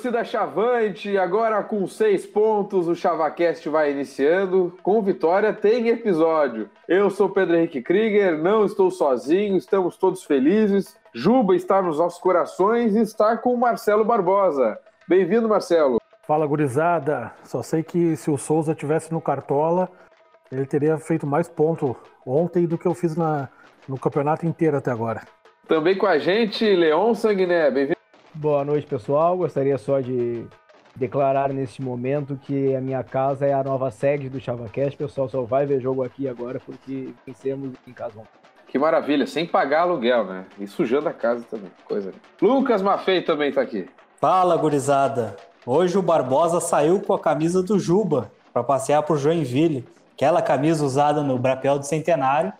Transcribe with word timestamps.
Torcida 0.00 0.24
Chavante, 0.24 1.18
agora 1.18 1.62
com 1.62 1.86
seis 1.86 2.24
pontos, 2.24 2.88
o 2.88 2.94
Chavacast 2.94 3.68
vai 3.68 3.92
iniciando. 3.92 4.74
Com 4.82 5.02
vitória 5.02 5.52
tem 5.52 5.88
episódio. 5.88 6.70
Eu 6.88 7.10
sou 7.10 7.28
Pedro 7.28 7.54
Henrique 7.54 7.82
Krieger, 7.82 8.42
não 8.42 8.64
estou 8.64 8.90
sozinho, 8.90 9.58
estamos 9.58 9.98
todos 9.98 10.24
felizes. 10.24 10.96
Juba 11.12 11.54
está 11.54 11.82
nos 11.82 11.98
nossos 11.98 12.18
corações 12.18 12.96
e 12.96 13.02
está 13.02 13.36
com 13.36 13.52
o 13.52 13.58
Marcelo 13.58 14.02
Barbosa. 14.02 14.78
Bem-vindo, 15.06 15.46
Marcelo. 15.46 16.00
Fala, 16.26 16.46
gurizada. 16.46 17.32
Só 17.44 17.62
sei 17.62 17.82
que 17.82 18.16
se 18.16 18.30
o 18.30 18.38
Souza 18.38 18.74
tivesse 18.74 19.12
no 19.12 19.20
Cartola, 19.20 19.86
ele 20.50 20.64
teria 20.64 20.96
feito 20.96 21.26
mais 21.26 21.46
pontos 21.46 21.94
ontem 22.24 22.66
do 22.66 22.78
que 22.78 22.88
eu 22.88 22.94
fiz 22.94 23.14
na, 23.14 23.50
no 23.86 23.98
campeonato 23.98 24.46
inteiro 24.46 24.78
até 24.78 24.90
agora. 24.90 25.20
Também 25.68 25.98
com 25.98 26.06
a 26.06 26.18
gente, 26.18 26.64
Leon 26.64 27.14
Sanguiné. 27.14 27.70
Bem-vindo. 27.70 27.99
Boa 28.34 28.64
noite, 28.64 28.86
pessoal. 28.86 29.36
Gostaria 29.36 29.76
só 29.76 30.00
de 30.00 30.46
declarar 30.94 31.52
neste 31.52 31.82
momento 31.82 32.38
que 32.44 32.74
a 32.76 32.80
minha 32.80 33.02
casa 33.02 33.44
é 33.44 33.52
a 33.52 33.64
nova 33.64 33.90
sede 33.90 34.28
do 34.28 34.40
ChavaCast. 34.40 34.96
Pessoal, 34.96 35.28
só 35.28 35.42
vai 35.42 35.66
ver 35.66 35.80
jogo 35.80 36.04
aqui 36.04 36.28
agora 36.28 36.60
porque 36.64 37.12
vencemos 37.26 37.74
em 37.86 37.92
casa 37.92 38.18
ontem. 38.18 38.30
Que 38.68 38.78
maravilha, 38.78 39.26
sem 39.26 39.46
pagar 39.46 39.82
aluguel, 39.82 40.24
né? 40.24 40.46
E 40.60 40.66
sujando 40.68 41.08
a 41.08 41.12
casa 41.12 41.44
também, 41.50 41.72
coisa. 41.84 42.12
Lucas 42.40 42.80
Maffei 42.80 43.20
também 43.20 43.50
tá 43.50 43.60
aqui. 43.60 43.88
Fala, 44.20 44.56
gurizada. 44.56 45.36
Hoje 45.66 45.98
o 45.98 46.02
Barbosa 46.02 46.60
saiu 46.60 47.00
com 47.00 47.12
a 47.12 47.18
camisa 47.18 47.64
do 47.64 47.80
Juba 47.80 48.30
para 48.52 48.62
passear 48.62 49.02
por 49.02 49.18
Joinville. 49.18 49.84
Aquela 50.14 50.40
camisa 50.40 50.84
usada 50.84 51.20
no 51.20 51.36
Brapel 51.36 51.80
do 51.80 51.84
Centenário, 51.84 52.52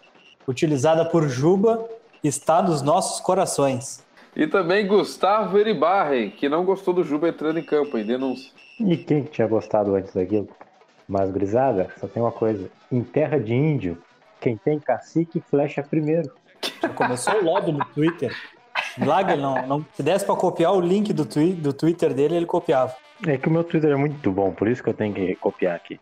utilizada 0.48 1.04
por 1.04 1.28
Juba, 1.28 1.86
está 2.24 2.60
nos 2.60 2.82
nossos 2.82 3.20
corações. 3.20 4.04
E 4.34 4.46
também 4.46 4.86
Gustavo 4.86 5.58
Eribarren, 5.58 6.30
que 6.30 6.48
não 6.48 6.64
gostou 6.64 6.94
do 6.94 7.02
Juba 7.02 7.28
entrando 7.28 7.58
em 7.58 7.64
campo, 7.64 7.98
em 7.98 8.04
denúncia. 8.04 8.52
E 8.78 8.96
quem 8.96 9.24
tinha 9.24 9.46
gostado 9.46 9.94
antes 9.94 10.14
daquilo? 10.14 10.48
Mas, 11.08 11.30
gurizada, 11.30 11.88
só 11.98 12.06
tem 12.06 12.22
uma 12.22 12.30
coisa. 12.30 12.70
Em 12.90 13.02
terra 13.02 13.38
de 13.38 13.52
índio, 13.52 13.98
quem 14.40 14.56
tem 14.56 14.78
cacique, 14.78 15.42
flecha 15.50 15.82
primeiro. 15.82 16.30
Já 16.80 16.88
começou 16.88 17.42
logo 17.42 17.72
no 17.72 17.84
Twitter. 17.86 18.34
Milagre 18.96 19.36
não, 19.36 19.66
não. 19.66 19.86
Se 19.94 20.02
desse 20.02 20.24
para 20.24 20.36
copiar 20.36 20.72
o 20.72 20.80
link 20.80 21.12
do, 21.12 21.26
twi 21.26 21.52
do 21.52 21.72
Twitter 21.72 22.14
dele, 22.14 22.36
ele 22.36 22.46
copiava. 22.46 22.94
É 23.26 23.36
que 23.36 23.48
o 23.48 23.50
meu 23.50 23.64
Twitter 23.64 23.90
é 23.90 23.96
muito 23.96 24.30
bom, 24.30 24.52
por 24.52 24.68
isso 24.68 24.82
que 24.82 24.88
eu 24.88 24.94
tenho 24.94 25.12
que 25.12 25.34
copiar 25.36 25.76
aqui. 25.76 25.98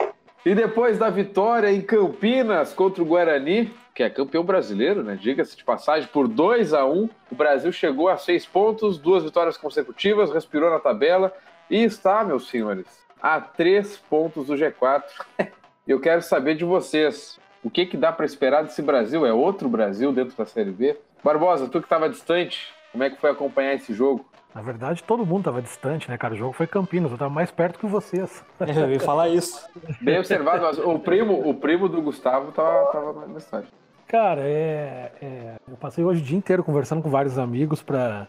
E 0.46 0.54
depois 0.54 0.98
da 0.98 1.10
vitória 1.10 1.72
em 1.72 1.80
Campinas 1.80 2.72
contra 2.72 3.02
o 3.02 3.06
Guarani, 3.06 3.72
que 3.98 4.02
é 4.04 4.08
campeão 4.08 4.44
brasileiro, 4.44 5.02
né? 5.02 5.18
Diga-se 5.20 5.56
de 5.56 5.64
passagem, 5.64 6.08
por 6.12 6.28
2 6.28 6.72
a 6.72 6.86
1 6.86 7.10
o 7.32 7.34
Brasil 7.34 7.72
chegou 7.72 8.08
a 8.08 8.16
seis 8.16 8.46
pontos, 8.46 8.96
duas 8.96 9.24
vitórias 9.24 9.56
consecutivas, 9.56 10.32
respirou 10.32 10.70
na 10.70 10.78
tabela 10.78 11.34
e 11.68 11.82
está, 11.82 12.22
meus 12.22 12.48
senhores, 12.48 12.86
a 13.20 13.40
três 13.40 13.96
pontos 13.96 14.46
do 14.46 14.55
G4. 14.55 15.02
Eu 15.84 15.98
quero 15.98 16.22
saber 16.22 16.55
de 16.55 16.64
vocês. 16.64 17.40
O 17.61 17.68
que, 17.68 17.86
que 17.86 17.96
dá 17.96 18.12
para 18.12 18.24
esperar 18.24 18.62
desse 18.62 18.80
Brasil? 18.80 19.27
É 19.27 19.33
outro 19.33 19.68
Brasil 19.68 20.12
dentro 20.12 20.36
da 20.36 20.46
Série 20.46 20.70
B? 20.70 20.96
Barbosa, 21.24 21.67
tu 21.67 21.80
que 21.80 21.86
estava 21.86 22.08
distante, 22.08 22.73
como 22.92 23.02
é 23.02 23.11
que 23.11 23.20
foi 23.20 23.30
acompanhar 23.30 23.74
esse 23.74 23.92
jogo? 23.92 24.24
Na 24.55 24.62
verdade, 24.62 25.02
todo 25.02 25.27
mundo 25.27 25.40
estava 25.40 25.61
distante, 25.61 26.08
né, 26.08 26.17
cara? 26.17 26.34
O 26.34 26.36
jogo 26.36 26.52
foi 26.52 26.68
Campinas, 26.68 27.11
eu 27.11 27.17
estava 27.17 27.34
mais 27.34 27.50
perto 27.50 27.80
que 27.80 27.86
vocês. 27.86 28.44
Eu 28.62 28.92
ia 28.92 29.00
falar 29.00 29.28
isso. 29.28 29.68
Bem 30.00 30.18
observado, 30.18 30.62
mas 30.62 30.78
o 30.78 31.00
primo, 31.00 31.48
o 31.48 31.52
primo 31.52 31.89
do 31.89 32.00
Gustavo 32.00 32.50
estava 32.50 32.92
tava 32.92 33.12
mais 33.12 33.34
distante. 33.34 33.68
Cara, 34.08 34.41
é, 34.41 35.13
é, 35.20 35.57
eu 35.69 35.77
passei 35.77 36.02
hoje 36.02 36.23
o 36.23 36.24
dia 36.24 36.39
inteiro 36.39 36.64
conversando 36.64 37.02
com 37.02 37.11
vários 37.11 37.39
amigos 37.39 37.83
para 37.83 38.27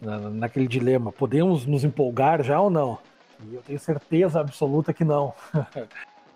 na, 0.00 0.18
naquele 0.18 0.66
dilema. 0.66 1.12
Podemos 1.12 1.66
nos 1.66 1.84
empolgar 1.84 2.42
já 2.42 2.58
ou 2.58 2.70
não? 2.70 2.98
E 3.44 3.54
eu 3.54 3.60
tenho 3.60 3.78
certeza 3.78 4.40
absoluta 4.40 4.92
que 4.92 5.04
não. 5.04 5.34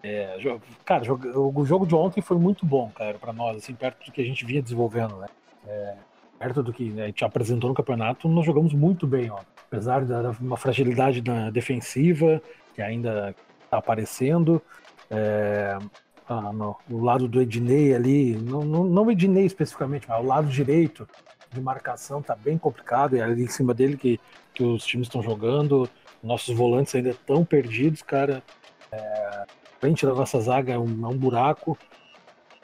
É, 0.05 0.37
cara, 0.85 1.05
o 1.15 1.65
jogo 1.65 1.87
de 1.87 1.95
ontem 1.95 2.21
foi 2.21 2.37
muito 2.37 2.67
bom, 2.67 2.91
cara, 2.91 3.17
para 3.21 3.33
nós, 3.33 3.59
assim, 3.59 3.73
perto 3.73 4.05
do 4.05 4.11
que 4.11 4.21
a 4.21 4.25
gente 4.25 4.45
vinha 4.45 4.61
desenvolvendo, 4.61 5.17
né? 5.17 5.29
É, 5.65 5.95
perto 6.41 6.61
do 6.61 6.73
que 6.73 7.01
a 7.01 7.07
gente 7.07 7.25
apresentou 7.25 7.71
no 7.71 7.75
campeonato, 7.77 8.29
nós 8.29 8.45
jogamos 8.45 8.73
muito 8.73 9.07
bem, 9.07 9.31
ó. 9.31 9.39
Apesar 9.69 10.05
de 10.05 10.13
uma 10.43 10.57
fragilidade 10.57 11.23
na 11.23 11.51
defensiva, 11.51 12.43
que 12.75 12.83
ainda 12.83 13.33
está 13.65 13.79
aparecendo, 13.79 14.61
é, 15.09 15.79
ah, 16.29 16.53
no, 16.53 16.77
no, 16.89 17.05
lado 17.05 17.29
do 17.29 17.41
Ednei 17.41 17.95
ali, 17.95 18.37
não, 18.37 18.63
não, 18.63 18.85
não 18.85 19.11
Ednei 19.11 19.45
especificamente, 19.45 20.09
mas 20.09 20.23
o 20.23 20.27
lado 20.27 20.49
direito 20.49 21.09
de 21.51 21.61
marcação 21.61 22.23
tá 22.23 22.35
bem 22.35 22.57
complicado, 22.57 23.17
e 23.17 23.21
é 23.21 23.23
ali 23.23 23.45
em 23.45 23.49
cima 23.49 23.75
dele 23.75 23.97
que, 23.97 24.19
que 24.55 24.63
os 24.63 24.85
times 24.85 25.07
estão 25.07 25.23
jogando, 25.23 25.89
nossos 26.23 26.57
volantes 26.57 26.95
ainda 26.95 27.11
estão 27.11 27.45
perdidos, 27.45 28.03
cara. 28.03 28.43
É, 28.91 29.45
frente 29.81 30.07
da 30.07 30.15
nossa 30.15 30.41
zaga 30.41 30.75
é 30.75 30.79
um, 30.79 31.05
é 31.05 31.09
um 31.09 31.19
buraco. 31.19 31.77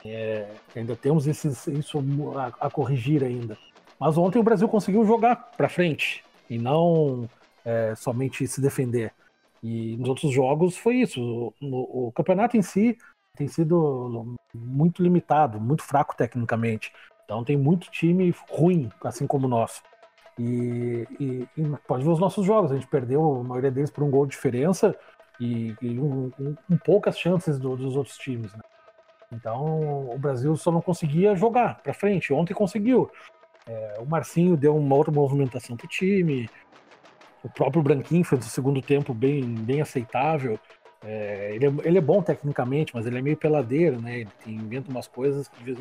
É, 0.05 0.47
ainda 0.77 0.95
temos 0.95 1.27
esses, 1.27 1.67
isso 1.67 1.99
a, 2.37 2.67
a, 2.67 2.71
corrigir 2.71 3.25
ainda. 3.25 3.59
Mas 3.99 4.17
ontem 4.17 4.39
o 4.39 4.43
Brasil 4.45 4.69
conseguiu 4.69 5.05
jogar 5.05 5.51
para 5.57 5.69
frente 5.69 6.23
e 6.49 6.57
não 6.57 7.29
é, 7.65 7.95
somente 7.97 8.47
se 8.47 8.61
defender. 8.61 9.13
E 9.61 9.97
nos 9.97 10.09
outros 10.09 10.33
jogos 10.33 10.77
foi 10.77 10.97
isso. 10.97 11.21
O, 11.61 12.07
o, 12.07 12.13
campeonato 12.13 12.57
em 12.57 12.63
si 12.63 12.97
tem 13.39 13.47
sido 13.47 14.37
muito 14.53 15.01
limitado, 15.01 15.61
muito 15.61 15.85
fraco 15.85 16.17
tecnicamente. 16.17 16.93
Então 17.25 17.45
tem 17.45 17.57
muito 17.57 17.89
time 17.89 18.35
ruim, 18.51 18.91
assim 19.05 19.29
como 19.29 19.47
o 19.47 19.51
nosso. 19.51 19.81
E, 20.37 21.07
e, 21.21 21.49
e, 21.57 21.77
pode 21.87 22.03
ver 22.03 22.11
os 22.11 22.19
nossos 22.19 22.45
jogos. 22.45 22.73
A 22.73 22.75
gente 22.75 22.89
perdeu 22.89 23.41
a 23.41 23.45
maioria 23.45 23.71
deles 23.71 23.91
por 23.91 24.03
um 24.03 24.11
gol 24.11 24.27
de 24.27 24.33
diferença 24.33 24.95
e, 25.41 25.77
e 25.81 26.01
um, 26.01 26.33
um, 26.39 26.57
um, 26.69 26.77
poucas 26.77 27.17
chances 27.17 27.59
do, 27.61 27.77
dos 27.77 27.95
outros 27.97 28.17
times. 28.19 28.53
Né? 28.53 28.61
Então 29.33 30.11
o 30.11 30.19
Brasil 30.19 30.57
só 30.57 30.73
não 30.73 30.81
conseguia 30.81 31.37
jogar 31.37 31.81
para 31.81 31.95
frente. 31.95 32.33
Ontem 32.33 32.55
conseguiu. 32.55 33.09
É, 33.69 33.99
o 34.01 34.07
Marcinho 34.07 34.57
deu 34.57 34.77
uma 34.77 34.97
outra 34.97 35.13
movimentação 35.13 35.77
para 35.77 35.87
o 35.87 35.89
time. 35.89 36.49
O 37.45 37.49
próprio 37.49 37.83
Branquinho 37.83 38.25
fez 38.25 38.45
o 38.45 38.49
segundo 38.49 38.83
tempo 38.83 39.15
bem, 39.15 39.55
bem 39.55 39.81
aceitável. 39.81 40.59
É, 41.03 41.53
ele, 41.55 41.67
é, 41.67 41.73
ele, 41.85 41.99
é, 41.99 42.01
bom 42.01 42.23
tecnicamente, 42.23 42.95
mas 42.95 43.07
ele 43.07 43.19
é 43.19 43.23
meio 43.23 43.37
peladeiro, 43.37 44.01
né? 44.01 44.21
Ele 44.21 44.29
inventa 44.47 44.91
umas 44.91 45.07
coisas 45.07 45.49
que, 45.49 45.75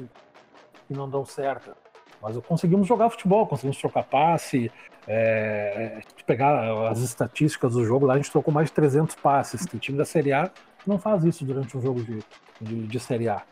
que 0.88 0.94
não 0.94 1.10
dão 1.10 1.26
certo. 1.26 1.76
Mas 2.22 2.38
conseguimos 2.40 2.88
jogar 2.88 3.10
futebol, 3.10 3.46
conseguimos 3.46 3.78
trocar 3.78 4.04
passe, 4.04 4.72
é, 5.08 6.02
pegar 6.26 6.90
as 6.90 7.00
estatísticas 7.00 7.74
do 7.74 7.86
jogo 7.86 8.06
lá, 8.06 8.16
a 8.16 8.18
gente 8.18 8.32
trocou 8.32 8.54
mais 8.54 8.68
de 8.68 8.74
300 8.74 9.16
passes. 9.16 9.66
Tem 9.66 9.80
time 9.80 9.98
da 9.98 10.06
Série 10.06 10.34
A 10.34 10.52
não 10.88 10.98
faz 10.98 11.24
isso 11.24 11.44
durante 11.44 11.78
um 11.78 11.82
jogo 11.82 12.02
de, 12.02 12.24
de, 12.62 12.88
de 12.88 13.00
Série 13.00 13.28
A. 13.28 13.44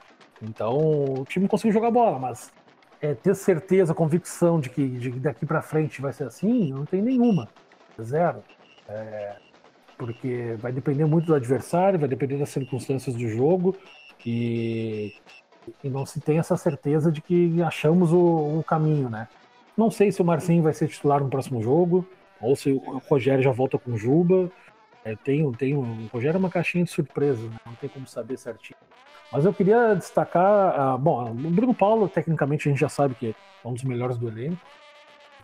Então 0.42 0.78
o 1.20 1.26
time 1.26 1.48
conseguiu 1.48 1.74
jogar 1.74 1.92
bola, 1.92 2.18
mas 2.18 2.52
é, 3.02 3.14
ter 3.14 3.36
certeza, 3.36 3.94
convicção 3.94 4.60
de 4.60 4.70
que 4.70 4.88
de, 4.88 5.12
daqui 5.12 5.46
para 5.46 5.62
frente 5.62 6.02
vai 6.02 6.14
ser 6.14 6.24
assim, 6.26 6.72
não 6.72 6.86
tem 6.86 7.02
nenhuma. 7.02 7.50
Zero. 8.02 8.44
É, 8.88 9.36
porque 9.98 10.56
vai 10.60 10.72
depender 10.72 11.06
muito 11.06 11.28
do 11.28 11.36
adversário, 11.36 12.00
vai 12.00 12.10
depender 12.10 12.38
das 12.38 12.50
circunstâncias 12.50 13.16
do 13.16 13.28
jogo 13.28 13.76
e 14.26 15.14
e 15.84 15.90
não 15.90 16.06
se 16.06 16.20
tem 16.22 16.38
essa 16.38 16.56
certeza 16.58 17.12
de 17.12 17.22
que 17.22 17.62
achamos 17.64 18.12
o, 18.14 18.60
o 18.60 18.64
caminho, 18.64 19.10
né? 19.10 19.28
Não 19.76 19.92
sei 19.92 20.12
se 20.12 20.22
o 20.22 20.26
Marcinho 20.26 20.64
vai 20.64 20.74
ser 20.74 20.88
titular 20.88 21.22
no 21.22 21.30
próximo 21.30 21.62
jogo, 21.62 22.08
ou 22.40 22.56
se 22.56 22.72
o 22.72 23.02
Rogério 23.10 23.44
já 23.44 23.52
volta 23.52 23.78
com 23.78 23.92
o 23.92 23.98
Juba. 23.98 24.50
É, 25.04 25.16
tem, 25.16 25.52
tem, 25.54 25.76
o 25.76 26.08
Rogério 26.12 26.38
é 26.38 26.40
uma 26.40 26.50
caixinha 26.50 26.84
de 26.84 26.90
surpresa, 26.90 27.48
né? 27.48 27.58
não 27.66 27.76
tem 27.76 27.90
como 27.90 28.08
saber 28.08 28.38
certinho. 28.38 28.78
Mas 29.32 29.46
eu 29.46 29.54
queria 29.54 29.94
destacar, 29.94 30.96
uh, 30.96 30.98
bom, 30.98 31.30
o 31.30 31.34
Bruno 31.34 31.74
Paulo, 31.74 32.08
tecnicamente, 32.08 32.68
a 32.68 32.72
gente 32.72 32.80
já 32.80 32.90
sabe 32.90 33.16
que 33.16 33.36
é 33.64 33.68
um 33.68 33.74
dos 33.74 33.84
melhores 33.84 34.18
do 34.18 34.28
elenco. 34.28 34.58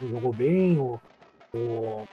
Jogou 0.01 0.33
bem, 0.33 0.80
o, 0.80 1.00
o, 1.53 2.07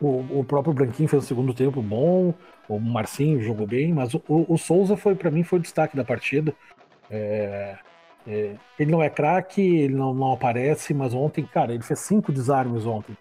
o, 0.00 0.40
o 0.40 0.44
próprio 0.44 0.72
Branquinho 0.72 1.08
fez 1.08 1.24
o 1.24 1.26
segundo 1.26 1.52
tempo 1.52 1.82
bom, 1.82 2.32
o 2.68 2.78
Marcinho 2.78 3.42
jogou 3.42 3.66
bem, 3.66 3.92
mas 3.92 4.14
o, 4.14 4.22
o 4.28 4.56
Souza 4.56 4.96
foi, 4.96 5.14
para 5.14 5.30
mim, 5.30 5.42
foi 5.42 5.58
o 5.58 5.62
destaque 5.62 5.96
da 5.96 6.04
partida. 6.04 6.54
É, 7.10 7.76
é, 8.26 8.54
ele 8.78 8.90
não 8.90 9.02
é 9.02 9.08
craque, 9.08 9.62
ele 9.62 9.94
não, 9.94 10.12
não, 10.12 10.32
aparece, 10.32 10.92
mas 10.92 11.14
ontem, 11.14 11.44
cara, 11.44 11.72
ele 11.72 11.82
fez 11.82 12.00
cinco 12.00 12.30
desarmes 12.30 12.84
ontem. 12.84 13.16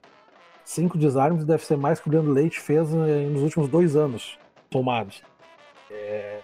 Cinco 0.66 0.98
desarmes 0.98 1.46
deve 1.46 1.66
ser 1.66 1.78
mais 1.78 2.00
que 2.00 2.10
o 2.10 2.12
Leandro 2.12 2.32
Leite 2.32 2.60
fez 2.60 2.94
é, 2.94 3.26
nos 3.26 3.42
últimos 3.42 3.70
dois 3.70 3.96
anos, 3.96 4.38
somados. 4.72 5.24
É, 5.90 6.42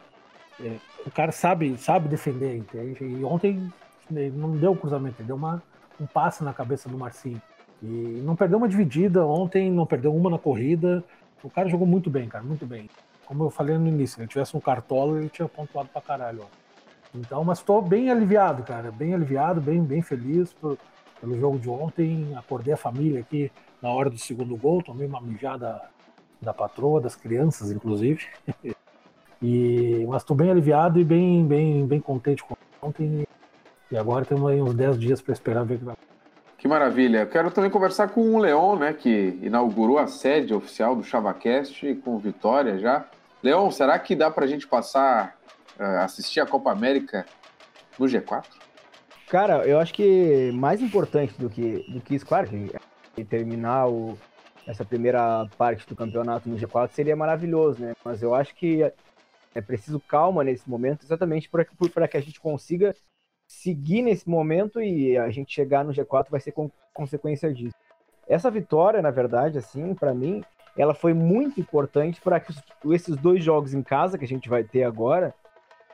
é, 0.62 0.78
o 1.06 1.12
cara 1.12 1.34
sabe, 1.34 1.78
sabe 1.78 2.08
defender, 2.08 2.56
entende? 2.56 3.04
E 3.04 3.24
ontem 3.26 3.70
não 4.10 4.56
deu 4.56 4.76
cruzamento, 4.76 5.18
ele 5.20 5.28
deu 5.28 5.36
uma, 5.36 5.62
um 6.00 6.06
passe 6.06 6.44
na 6.44 6.54
cabeça 6.54 6.88
do 6.88 6.98
Marcinho. 6.98 7.42
E 7.84 8.22
não 8.24 8.34
perdeu 8.34 8.58
uma 8.58 8.70
dividida 8.70 9.26
ontem, 9.26 9.70
não 9.70 9.86
perdeu 9.86 10.16
uma 10.16 10.30
na 10.30 10.40
corrida. 10.40 11.04
O 11.44 11.50
cara 11.50 11.68
jogou 11.68 11.86
muito 11.86 12.10
bem, 12.10 12.30
cara, 12.30 12.42
muito 12.42 12.66
bem. 12.66 12.90
Como 13.26 13.44
eu 13.44 13.50
falei 13.50 13.78
no 13.78 13.90
início, 13.90 14.16
se 14.16 14.22
ele 14.22 14.30
tivesse 14.30 14.56
um 14.56 14.62
cartola, 14.62 15.20
ele 15.20 15.28
tinha 15.28 15.50
pontuado 15.50 15.90
pra 15.90 16.02
caralho. 16.02 16.44
Ó. 16.44 16.46
Então, 17.14 17.44
mas 17.44 17.60
estou 17.60 17.82
bem 17.82 18.10
aliviado, 18.10 18.64
cara, 18.64 18.90
bem 18.90 19.14
aliviado, 19.14 19.60
bem, 19.60 19.84
bem 19.84 20.02
feliz 20.02 20.54
por, 20.54 20.78
pelo 21.20 21.38
jogo 21.38 21.60
de 21.60 21.70
ontem. 21.70 22.34
Acordei 22.38 22.74
a 22.74 22.78
família 22.78 23.20
aqui 23.20 23.52
na 23.82 23.90
hora 23.90 24.10
do 24.10 24.18
segundo 24.18 24.56
gol, 24.56 24.82
tomei 24.82 25.06
uma 25.06 25.20
mijada 25.20 25.82
da 26.42 26.54
patroa, 26.54 27.02
das 27.02 27.18
crianças, 27.18 27.70
inclusive. 27.70 28.26
e, 29.42 30.06
mas 30.08 30.22
estou 30.22 30.38
bem 30.38 30.50
aliviado 30.50 31.02
e 31.02 31.04
bem, 31.04 31.46
bem, 31.46 31.86
bem 31.86 32.00
contente 32.00 32.42
com 32.46 32.56
ontem. 32.82 33.28
E 33.92 33.98
agora 33.98 34.24
temos 34.24 34.50
aí 34.50 34.62
uns 34.62 34.74
10 34.74 34.98
dias 34.98 35.22
para 35.22 35.34
esperar 35.34 35.66
ver 35.66 35.76
o 35.76 35.80
que 35.80 35.86
vai 35.86 35.96
que 36.64 36.68
maravilha. 36.70 37.26
Quero 37.26 37.52
também 37.52 37.70
conversar 37.70 38.08
com 38.08 38.36
o 38.36 38.40
Leon, 38.40 38.78
né, 38.78 38.94
que 38.94 39.38
inaugurou 39.42 39.98
a 39.98 40.08
sede 40.08 40.54
oficial 40.54 40.96
do 40.96 41.04
ChavaCast 41.04 41.94
com 41.96 42.18
vitória 42.18 42.80
já. 42.80 43.06
Leon, 43.44 43.70
será 43.70 44.00
que 44.00 44.16
dá 44.16 44.32
para 44.32 44.46
a 44.46 44.48
gente 44.48 44.66
passar, 44.66 45.38
uh, 45.78 46.00
assistir 46.06 46.40
a 46.40 46.46
Copa 46.46 46.72
América 46.72 47.26
no 48.00 48.06
G4? 48.06 48.46
Cara, 49.28 49.68
eu 49.68 49.78
acho 49.78 49.94
que 49.94 50.54
mais 50.54 50.82
importante 50.82 51.34
do 51.38 51.50
que, 51.50 51.86
do 51.92 52.00
que 52.00 52.16
isso, 52.16 52.26
claro, 52.26 52.48
que 53.14 53.26
terminar 53.26 53.90
o, 53.90 54.18
essa 54.66 54.86
primeira 54.86 55.46
parte 55.58 55.86
do 55.86 55.98
campeonato 55.98 56.48
no 56.48 56.56
G4 56.56 56.92
seria 56.94 57.14
maravilhoso, 57.14 57.82
né? 57.82 57.94
Mas 58.06 58.24
eu 58.24 58.34
acho 58.34 58.56
que 58.56 58.90
é 59.54 59.60
preciso 59.60 60.00
calma 60.00 60.46
nesse 60.46 60.70
momento, 60.70 61.04
exatamente 61.04 61.50
para 61.50 62.08
que 62.08 62.16
a 62.16 62.22
gente 62.22 62.40
consiga 62.40 62.96
seguir 63.54 64.02
nesse 64.02 64.28
momento 64.28 64.82
e 64.82 65.18
a 65.18 65.30
gente 65.30 65.54
chegar 65.54 65.86
no 65.86 65.94
G4 65.94 66.26
vai 66.30 66.40
ser 66.40 66.52
com, 66.52 66.72
consequência 66.94 67.54
disso. 67.54 67.76
Essa 68.28 68.50
vitória, 68.50 69.02
na 69.02 69.12
verdade, 69.12 69.58
assim, 69.58 69.94
para 69.94 70.14
mim, 70.14 70.44
ela 70.76 70.94
foi 70.94 71.14
muito 71.14 71.60
importante 71.60 72.20
para 72.20 72.40
que 72.40 72.54
esses 72.92 73.16
dois 73.16 73.44
jogos 73.44 73.74
em 73.74 73.84
casa 73.84 74.18
que 74.18 74.26
a 74.26 74.28
gente 74.28 74.50
vai 74.50 74.64
ter 74.64 74.84
agora 74.84 75.34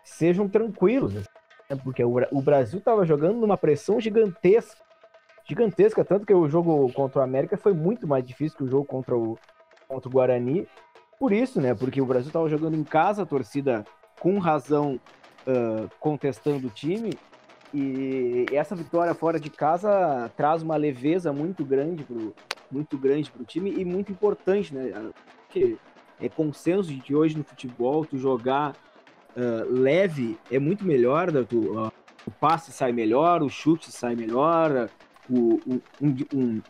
sejam 0.04 0.48
tranquilos, 0.48 1.16
assim, 1.18 1.28
né? 1.70 1.76
porque 1.84 2.04
o, 2.04 2.16
o 2.32 2.42
Brasil 2.42 2.80
estava 2.80 3.06
jogando 3.06 3.36
numa 3.36 3.58
pressão 3.58 4.00
gigantesca, 4.00 4.82
gigantesca, 5.46 6.06
tanto 6.06 6.26
que 6.26 6.34
o 6.34 6.48
jogo 6.48 6.92
contra 6.94 7.20
o 7.20 7.24
América 7.24 7.58
foi 7.58 7.74
muito 7.74 8.08
mais 8.08 8.24
difícil 8.24 8.58
que 8.58 8.64
o 8.64 8.70
jogo 8.70 8.86
contra 8.86 9.18
o, 9.18 9.38
contra 9.88 10.08
o 10.08 10.12
Guarani. 10.12 10.68
Por 11.20 11.34
isso, 11.34 11.60
né? 11.60 11.76
Porque 11.76 12.02
o 12.02 12.06
Brasil 12.06 12.28
estava 12.28 12.48
jogando 12.48 12.76
em 12.76 12.84
casa, 12.84 13.24
a 13.24 13.26
torcida 13.26 13.84
com 14.20 14.40
razão 14.40 15.00
uh, 15.46 15.90
contestando 16.00 16.68
o 16.68 16.70
time, 16.70 17.12
e 17.74 18.46
essa 18.52 18.76
vitória 18.76 19.14
fora 19.14 19.40
de 19.40 19.50
casa 19.50 20.32
traz 20.36 20.62
uma 20.64 20.76
leveza 20.76 21.32
muito 21.32 21.64
grande 21.64 22.06
muito 22.72 22.98
grande 22.98 23.32
para 23.32 23.42
o 23.42 23.46
time 23.46 23.72
e 23.72 23.84
muito 23.84 24.12
importante, 24.12 24.74
né? 24.74 25.12
Porque 25.46 25.78
é 26.20 26.30
consenso 26.30 26.90
de 26.94 27.00
que 27.00 27.16
hoje 27.16 27.38
no 27.38 27.44
futebol 27.44 28.06
tu 28.06 28.18
jogar 28.18 28.76
uh, 29.36 29.72
leve 29.72 30.38
é 30.52 30.60
muito 30.60 30.86
melhor, 30.86 31.32
né? 31.32 31.44
tu, 31.48 31.58
uh, 31.58 31.92
o 32.26 32.32
passe 32.32 32.72
sai 32.72 32.92
melhor, 32.92 33.42
o 33.42 33.50
chute 33.50 33.92
sai 33.92 34.16
melhor, 34.16 34.90
o, 35.30 35.60
um, 35.66 35.82
um, 36.02 36.16
um, 36.34 36.62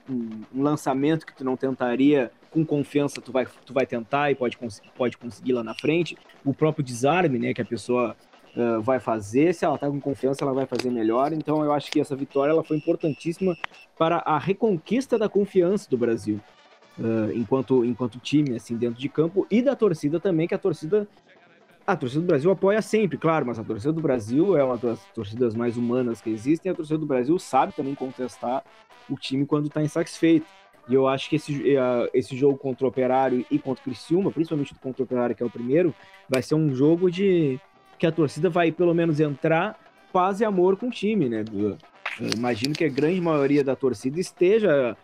um, 0.54 0.64
lançamento 0.64 1.26
que 1.26 1.36
tu 1.36 1.44
não 1.44 1.56
tentaria 1.58 2.32
com 2.52 2.66
confiança 2.66 3.22
tu 3.22 3.32
vai, 3.32 3.46
tu 3.66 3.74
vai 3.74 3.86
tentar 3.86 4.32
e 4.32 4.36
pode, 4.36 4.58
pode 4.96 5.18
conseguir 5.18 5.54
lá 5.54 5.64
na 5.64 5.74
frente, 5.74 6.18
o 6.44 6.54
próprio 6.54 6.84
desarme, 6.84 7.40
né? 7.40 7.54
Que 7.54 7.62
a 7.62 7.66
pessoa 7.66 8.16
uh, 8.56 8.82
vai 8.82 9.00
fazer, 9.00 9.54
se 9.54 9.66
ela 9.66 9.76
está 9.76 9.88
com 9.88 10.00
confiança, 10.00 10.44
ela 10.44 10.54
vai 10.54 10.66
fazer 10.66 10.90
melhor. 10.90 11.34
Então, 11.34 11.64
eu 11.64 11.72
acho 11.72 11.92
que 11.92 12.00
essa 12.00 12.16
vitória 12.16 12.52
ela 12.52 12.64
foi 12.64 12.78
importantíssima 12.78 13.56
para 13.98 14.18
a 14.18 14.38
reconquista 14.38 15.18
da 15.18 15.28
confiança 15.28 15.90
do 15.90 15.98
Brasil, 15.98 16.40
uh, 16.98 17.32
enquanto, 17.34 17.84
enquanto 17.86 18.20
time, 18.20 18.56
assim, 18.56 18.76
dentro 18.76 19.00
de 19.00 19.10
campo, 19.10 19.46
e 19.50 19.62
da 19.62 19.76
torcida 19.76 20.20
também, 20.20 20.48
que 20.48 20.56
a 20.56 20.60
torcida. 20.60 21.08
A 21.88 21.96
torcida 21.96 22.22
do 22.22 22.28
Brasil 22.28 22.52
apoia 22.52 22.84
sempre, 22.84 23.18
claro, 23.18 23.48
mas 23.48 23.58
a 23.58 23.64
torcida 23.64 23.92
do 23.92 24.00
Brasil 24.00 24.56
é 24.56 24.64
uma 24.64 24.78
das 24.78 25.04
torcidas 25.06 25.56
mais 25.56 25.76
humanas 25.76 26.22
que 26.22 26.30
existem. 26.30 26.72
A 26.72 26.76
torcida 26.76 27.00
do 27.00 27.06
Brasil 27.08 27.40
sabe 27.40 27.74
também 27.74 27.96
contestar 27.96 28.64
o 29.10 29.16
time 29.16 29.44
quando 29.44 29.70
está 29.70 29.82
insatisfeito. 29.82 30.46
E 30.90 30.94
eu 30.94 31.08
acho 31.08 31.30
que 31.30 31.36
esse, 31.36 31.52
uh, 31.54 32.10
esse 32.14 32.36
jogo 32.36 32.58
contra 32.58 32.86
o 32.86 32.90
Operário 32.90 33.46
e 33.50 33.60
contra 33.60 33.82
o 33.82 33.84
Criciúma, 33.84 34.32
principalmente 34.32 34.74
contra 34.76 35.02
o 35.02 35.06
Operário, 35.06 35.36
que 35.36 35.44
é 35.44 35.46
o 35.46 35.50
primeiro, 35.50 35.94
vai 36.28 36.42
ser 36.42 36.56
um 36.56 36.74
jogo 36.74 37.12
de, 37.12 37.60
que 38.00 38.08
a 38.08 38.12
torcida 38.12 38.50
vai 38.50 38.72
pelo 38.72 38.94
menos 38.94 39.20
entrar 39.20 39.78
paz 40.12 40.40
e 40.40 40.46
amor 40.46 40.78
com 40.78 40.88
o 40.88 40.92
time, 40.92 41.28
né? 41.28 41.44
Eu 41.54 41.78
imagino 42.36 42.74
que 42.74 42.86
a 42.86 42.90
grande 42.90 43.20
maioria 43.20 43.64
da 43.64 43.76
torcida 43.76 44.20
esteja 44.20 44.98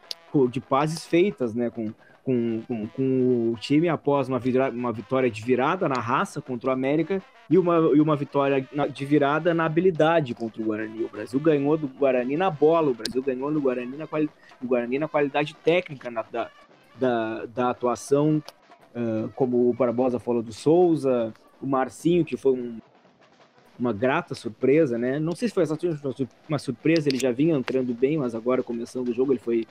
de 0.50 0.59
pazes 0.59 1.06
feitas, 1.06 1.53
né? 1.53 1.69
Com, 1.69 1.94
com, 2.24 2.62
com, 2.68 2.88
com 2.88 3.51
o 3.53 3.56
time 3.59 3.88
após 3.88 4.27
uma, 4.27 4.42
uma 4.74 4.92
vitória 4.92 5.30
de 5.30 5.42
virada 5.44 5.88
na 5.88 6.01
raça 6.01 6.42
contra 6.42 6.71
o 6.71 6.74
América 6.74 7.21
e 7.50 7.57
uma, 7.57 7.77
e 7.94 8.01
uma 8.01 8.15
vitória 8.15 8.68
de 8.92 9.06
virada 9.06 9.53
na 9.53 9.65
habilidade 9.65 10.33
contra 10.33 10.62
o 10.62 10.65
Guarani. 10.65 11.03
O 11.03 11.09
Brasil 11.09 11.39
ganhou 11.39 11.77
do 11.77 11.88
Guarani 11.88 12.36
na 12.36 12.50
bola, 12.50 12.89
o 12.89 12.95
Brasil 12.95 13.21
ganhou 13.21 13.51
do 13.51 13.62
Guarani 13.62 13.95
na, 13.97 14.07
quali, 14.07 14.30
do 14.59 14.68
Guarani 14.68 14.97
na 14.97 15.07
qualidade 15.07 15.53
técnica 15.63 16.09
na, 16.09 16.24
da, 16.24 16.50
da, 17.00 17.45
da 17.45 17.69
atuação, 17.69 18.42
uh, 18.95 19.30
como 19.36 19.69
o 19.69 19.74
Barbosa 19.74 20.18
falou 20.18 20.42
do 20.42 20.51
Souza, 20.51 21.31
o 21.62 21.68
Marcinho, 21.68 22.25
que 22.25 22.38
foi 22.38 22.54
um, 22.54 22.80
uma 23.80 23.94
grata 23.94 24.34
surpresa, 24.34 24.98
né? 24.98 25.19
Não 25.19 25.36
sei 25.36 25.48
se 25.48 25.54
foi 25.54 25.63
exatamente 25.63 26.28
uma 26.48 26.60
surpresa, 26.60 27.10
ele 27.10 27.18
já 27.18 27.31
vinha 27.31 27.56
entrando 27.56 27.94
bem, 27.94 28.18
mas 28.18 28.36
agora 28.36 28.63
começando 28.63 29.10
o 29.10 29.13
jogo 29.13 29.34
ele 29.34 29.40
foi 29.40 29.66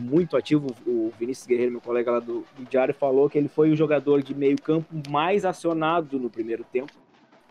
muito 0.00 0.36
ativo. 0.36 0.68
O 0.86 1.12
Vinícius 1.18 1.46
Guerreiro, 1.46 1.72
meu 1.72 1.80
colega 1.80 2.12
lá 2.12 2.20
do, 2.20 2.44
do 2.56 2.64
Diário, 2.68 2.94
falou 2.94 3.28
que 3.28 3.38
ele 3.38 3.48
foi 3.48 3.70
o 3.70 3.76
jogador 3.76 4.22
de 4.22 4.34
meio 4.34 4.60
campo 4.60 4.86
mais 5.10 5.44
acionado 5.44 6.18
no 6.18 6.30
primeiro 6.30 6.64
tempo. 6.64 6.92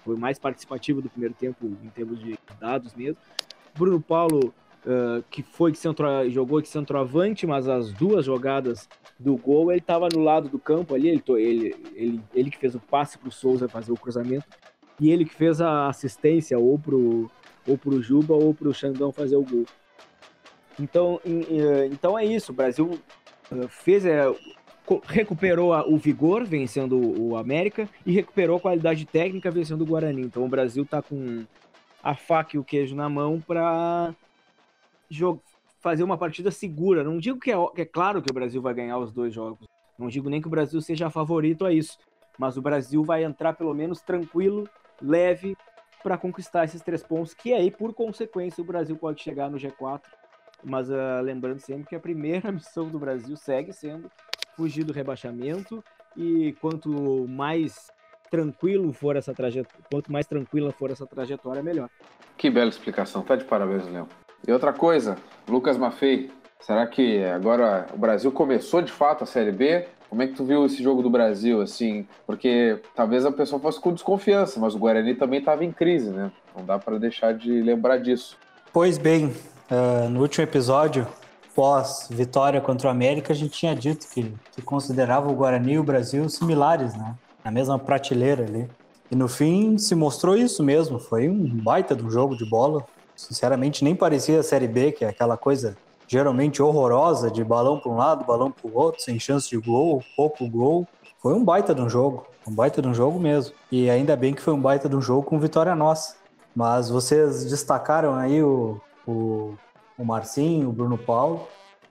Foi 0.04 0.16
mais 0.16 0.40
participativo 0.40 1.02
do 1.02 1.10
primeiro 1.10 1.36
tempo 1.36 1.66
em 1.66 1.90
termos 1.90 2.20
de 2.20 2.38
dados 2.60 2.94
mesmo. 2.96 3.18
Bruno 3.78 4.02
Paulo, 4.02 4.54
uh, 4.86 5.24
que 5.30 5.44
foi 5.44 5.72
de 5.72 5.78
centro, 5.78 6.06
jogou 6.30 6.62
de 6.62 6.68
centroavante, 6.68 7.45
mas 7.45 7.68
as 7.68 7.92
duas 7.92 8.25
jogadas 8.25 8.88
do 9.19 9.36
gol, 9.38 9.72
ele 9.72 9.79
estava 9.79 10.08
no 10.12 10.20
lado 10.20 10.50
do 10.50 10.60
campo 10.60 10.96
ali, 10.96 11.10
ele, 11.10 11.24
ele, 11.38 11.75
ele, 11.96 12.22
ele 12.34 12.51
que 12.51 12.58
fez 12.58 12.75
o 12.75 12.79
passe 12.79 13.17
para 13.17 13.29
o 13.29 13.32
Souza 13.32 13.67
fazer 13.67 13.91
o 13.91 13.98
cruzamento, 13.98 14.46
e 15.00 15.12
ele 15.12 15.25
que 15.25 15.34
fez 15.34 15.62
a 15.62 15.88
assistência 15.88 16.58
ou 16.58 16.77
pro, 16.77 17.29
ou 17.67 17.77
pro 17.77 18.01
Juba 18.01 18.34
ou 18.34 18.53
pro 18.53 18.74
Xandão 18.74 19.12
fazer 19.12 19.36
o 19.36 19.44
gol. 19.44 19.65
Então, 20.79 21.20
então 21.91 22.17
é 22.17 22.25
isso, 22.25 22.51
o 22.51 22.56
Brasil 22.56 23.00
eh, 23.51 23.67
fez, 23.67 24.06
é, 24.06 24.24
recuperou 25.06 25.74
o 25.88 25.98
vigor 25.98 26.44
vencendo 26.44 26.98
o 27.22 27.36
América 27.36 27.88
e 28.06 28.12
recuperou 28.12 28.58
a 28.58 28.62
qualidade 28.62 29.06
técnica 29.06 29.51
vencendo 29.51 29.82
o 29.82 29.86
Guarani. 29.86 30.22
Então 30.22 30.44
o 30.44 30.50
Brasil 30.50 30.84
está 30.84 31.01
com 31.01 31.46
a 32.01 32.15
faca 32.15 32.56
e 32.56 32.60
o 32.60 32.63
queijo 32.63 32.96
na 32.96 33.08
mão 33.08 33.39
para 33.39 34.15
fazer 35.80 36.03
uma 36.03 36.18
partida 36.18 36.51
segura. 36.51 37.03
Não 37.03 37.18
digo 37.18 37.39
que 37.39 37.51
é, 37.51 37.56
que 37.75 37.82
é 37.82 37.86
claro 37.86 38.22
que 38.22 38.32
o 38.32 38.34
Brasil 38.34 38.62
vai 38.62 38.74
ganhar 38.74 38.98
os 38.98 39.12
dois 39.12 39.34
jogos. 39.34 39.68
Não 39.98 40.08
digo 40.08 40.30
nem 40.30 40.41
que 40.41 40.48
o 40.48 40.51
Brasil 40.51 40.80
seja 40.82 41.10
favorito 41.10 41.65
a 41.65 41.74
isso. 41.74 41.98
Mas 42.38 42.58
o 42.58 42.62
Brasil 42.62 43.03
vai 43.03 43.24
entrar 43.24 43.53
pelo 43.53 43.74
menos 43.74 44.01
tranquilo, 44.01 44.68
leve, 45.01 45.56
para 46.01 46.18
conquistar 46.18 46.63
esses 46.63 46.82
três 46.82 47.03
pontos, 47.03 47.34
que 47.34 47.53
aí, 47.53 47.70
por 47.70 47.94
consequência, 47.94 48.62
o 48.62 48.65
Brasil 48.65 48.96
pode 48.96 49.22
chegar 49.22 49.50
no 49.50 49.58
G4. 49.58 50.01
Mas 50.63 50.89
uh, 50.89 51.22
lembrando 51.24 51.60
sempre 51.60 51.88
que 51.88 51.96
a 51.96 52.00
primeira 52.00 52.51
missão 52.53 52.88
do 52.88 53.00
Brasil 53.00 53.36
segue 53.36 53.74
sendo 53.74 54.10
fugir 54.56 54.84
do 54.84 54.94
rebaixamento. 54.94 55.84
E 56.15 56.53
quanto 56.60 57.27
mais 57.27 57.89
tranquilo 58.30 58.91
for 58.94 59.15
essa 59.15 59.34
trajetória, 59.34 59.86
quanto 59.91 60.12
mais 60.12 60.25
tranquila 60.25 60.72
for 60.72 60.91
essa 60.91 61.06
trajetória, 61.06 61.62
melhor. 61.63 61.89
Que 62.38 62.50
bela 62.50 62.70
explicação. 62.70 63.22
Tá 63.24 63.36
de 63.36 63.46
parabéns, 63.46 63.86
Léo. 63.88 64.08
E 64.48 64.51
outra 64.51 64.74
coisa, 64.74 65.17
Lucas 65.48 65.77
Maffei, 65.77 66.31
será 66.60 66.86
que 66.88 67.24
agora 67.24 67.88
o 67.93 67.98
Brasil 67.98 68.31
começou 68.31 68.81
de 68.81 68.91
fato 68.91 69.24
a 69.24 69.27
Série 69.27 69.51
B? 69.51 69.86
Como 70.10 70.21
é 70.21 70.27
que 70.27 70.33
tu 70.33 70.43
viu 70.43 70.65
esse 70.65 70.83
jogo 70.83 71.01
do 71.01 71.10
Brasil, 71.10 71.62
assim? 71.62 72.05
Porque 72.27 72.79
talvez 72.95 73.25
a 73.25 73.31
pessoa 73.31 73.62
fosse 73.62 73.79
com 73.79 73.93
desconfiança, 73.93 74.60
mas 74.60 74.75
o 74.75 74.79
Guarani 74.79 75.15
também 75.15 75.39
estava 75.39 75.63
em 75.63 75.71
crise, 75.71 76.10
né? 76.10 76.31
Não 76.55 76.65
dá 76.65 76.77
para 76.77 77.00
deixar 77.00 77.33
de 77.33 77.62
lembrar 77.62 77.98
disso. 77.98 78.38
Pois 78.74 78.98
bem, 78.98 79.27
uh, 79.69 80.10
no 80.10 80.21
último 80.21 80.43
episódio, 80.43 81.07
pós 81.55 82.07
vitória 82.10 82.60
contra 82.60 82.88
o 82.88 82.91
América, 82.91 83.31
a 83.31 83.36
gente 83.36 83.51
tinha 83.51 83.75
dito 83.75 84.07
que, 84.10 84.33
que 84.51 84.62
considerava 84.62 85.31
o 85.31 85.36
Guarani 85.36 85.74
e 85.74 85.79
o 85.79 85.83
Brasil 85.83 86.27
similares, 86.27 86.93
né? 86.95 87.15
Na 87.43 87.51
mesma 87.51 87.79
prateleira 87.79 88.43
ali. 88.43 88.67
E 89.10 89.15
no 89.15 89.27
fim 89.27 89.77
se 89.77 89.93
mostrou 89.93 90.38
isso 90.38 90.63
mesmo. 90.63 91.00
Foi 91.00 91.27
um 91.27 91.48
baita 91.57 91.95
um 91.95 92.10
jogo 92.10 92.36
de 92.36 92.50
bola. 92.50 92.86
Sinceramente, 93.28 93.84
nem 93.84 93.96
parecia 93.96 94.40
a 94.40 94.44
Série 94.44 94.68
B, 94.68 94.92
que 94.92 95.06
é 95.06 95.10
aquela 95.10 95.38
coisa 95.38 95.78
geralmente 96.08 96.62
horrorosa 96.62 97.32
de 97.32 97.44
balão 97.44 97.80
para 97.80 97.92
um 97.92 97.96
lado, 97.96 98.25
balão 98.25 98.51
para 98.51 98.70
o 98.70 98.78
outro, 98.78 99.01
sem 99.01 99.18
chance 99.20 99.50
de 99.50 99.58
gol, 99.58 100.04
pouco 100.16 100.48
gol. 100.50 100.88
Foi 101.20 101.34
um 101.34 101.44
baita 101.44 101.74
de 101.74 101.82
um 101.82 101.88
jogo, 101.88 102.25
um 102.46 102.54
baita 102.54 102.82
de 102.82 102.88
um 102.88 102.94
jogo 102.94 103.20
mesmo. 103.20 103.54
E 103.72 103.90
ainda 103.90 104.16
bem 104.16 104.34
que 104.34 104.42
foi 104.42 104.54
um 104.54 104.60
baita 104.60 104.90
de 104.90 104.96
um 104.96 105.01
jogo 105.01 105.24
com 105.24 105.40
vitória 105.40 105.74
nossa. 105.75 106.16
Mas 106.56 106.90
vocês 106.90 107.46
destacaram 107.46 108.16
aí 108.16 108.44
o, 108.44 108.82
o, 109.08 109.54
o 109.98 110.04
Marcinho, 110.04 110.68
o 110.68 110.74
Bruno 110.74 110.98
Paulo, 110.98 111.48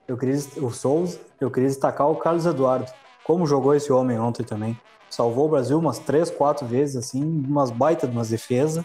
eu 0.06 0.18
queria, 0.18 0.36
o 0.56 0.70
Souza, 0.70 1.18
eu 1.40 1.50
queria 1.50 1.68
destacar 1.68 2.10
o 2.10 2.16
Carlos 2.16 2.44
Eduardo. 2.44 2.90
Como 3.24 3.46
jogou 3.46 3.74
esse 3.74 3.92
homem 3.92 4.18
ontem 4.18 4.42
também. 4.42 4.78
Salvou 5.08 5.46
o 5.46 5.48
Brasil 5.48 5.78
umas 5.78 5.98
três, 5.98 6.30
quatro 6.30 6.66
vezes, 6.66 6.96
assim, 6.96 7.22
umas 7.22 7.70
baitas 7.70 8.10
de 8.10 8.14
umas 8.14 8.28
defesas 8.28 8.84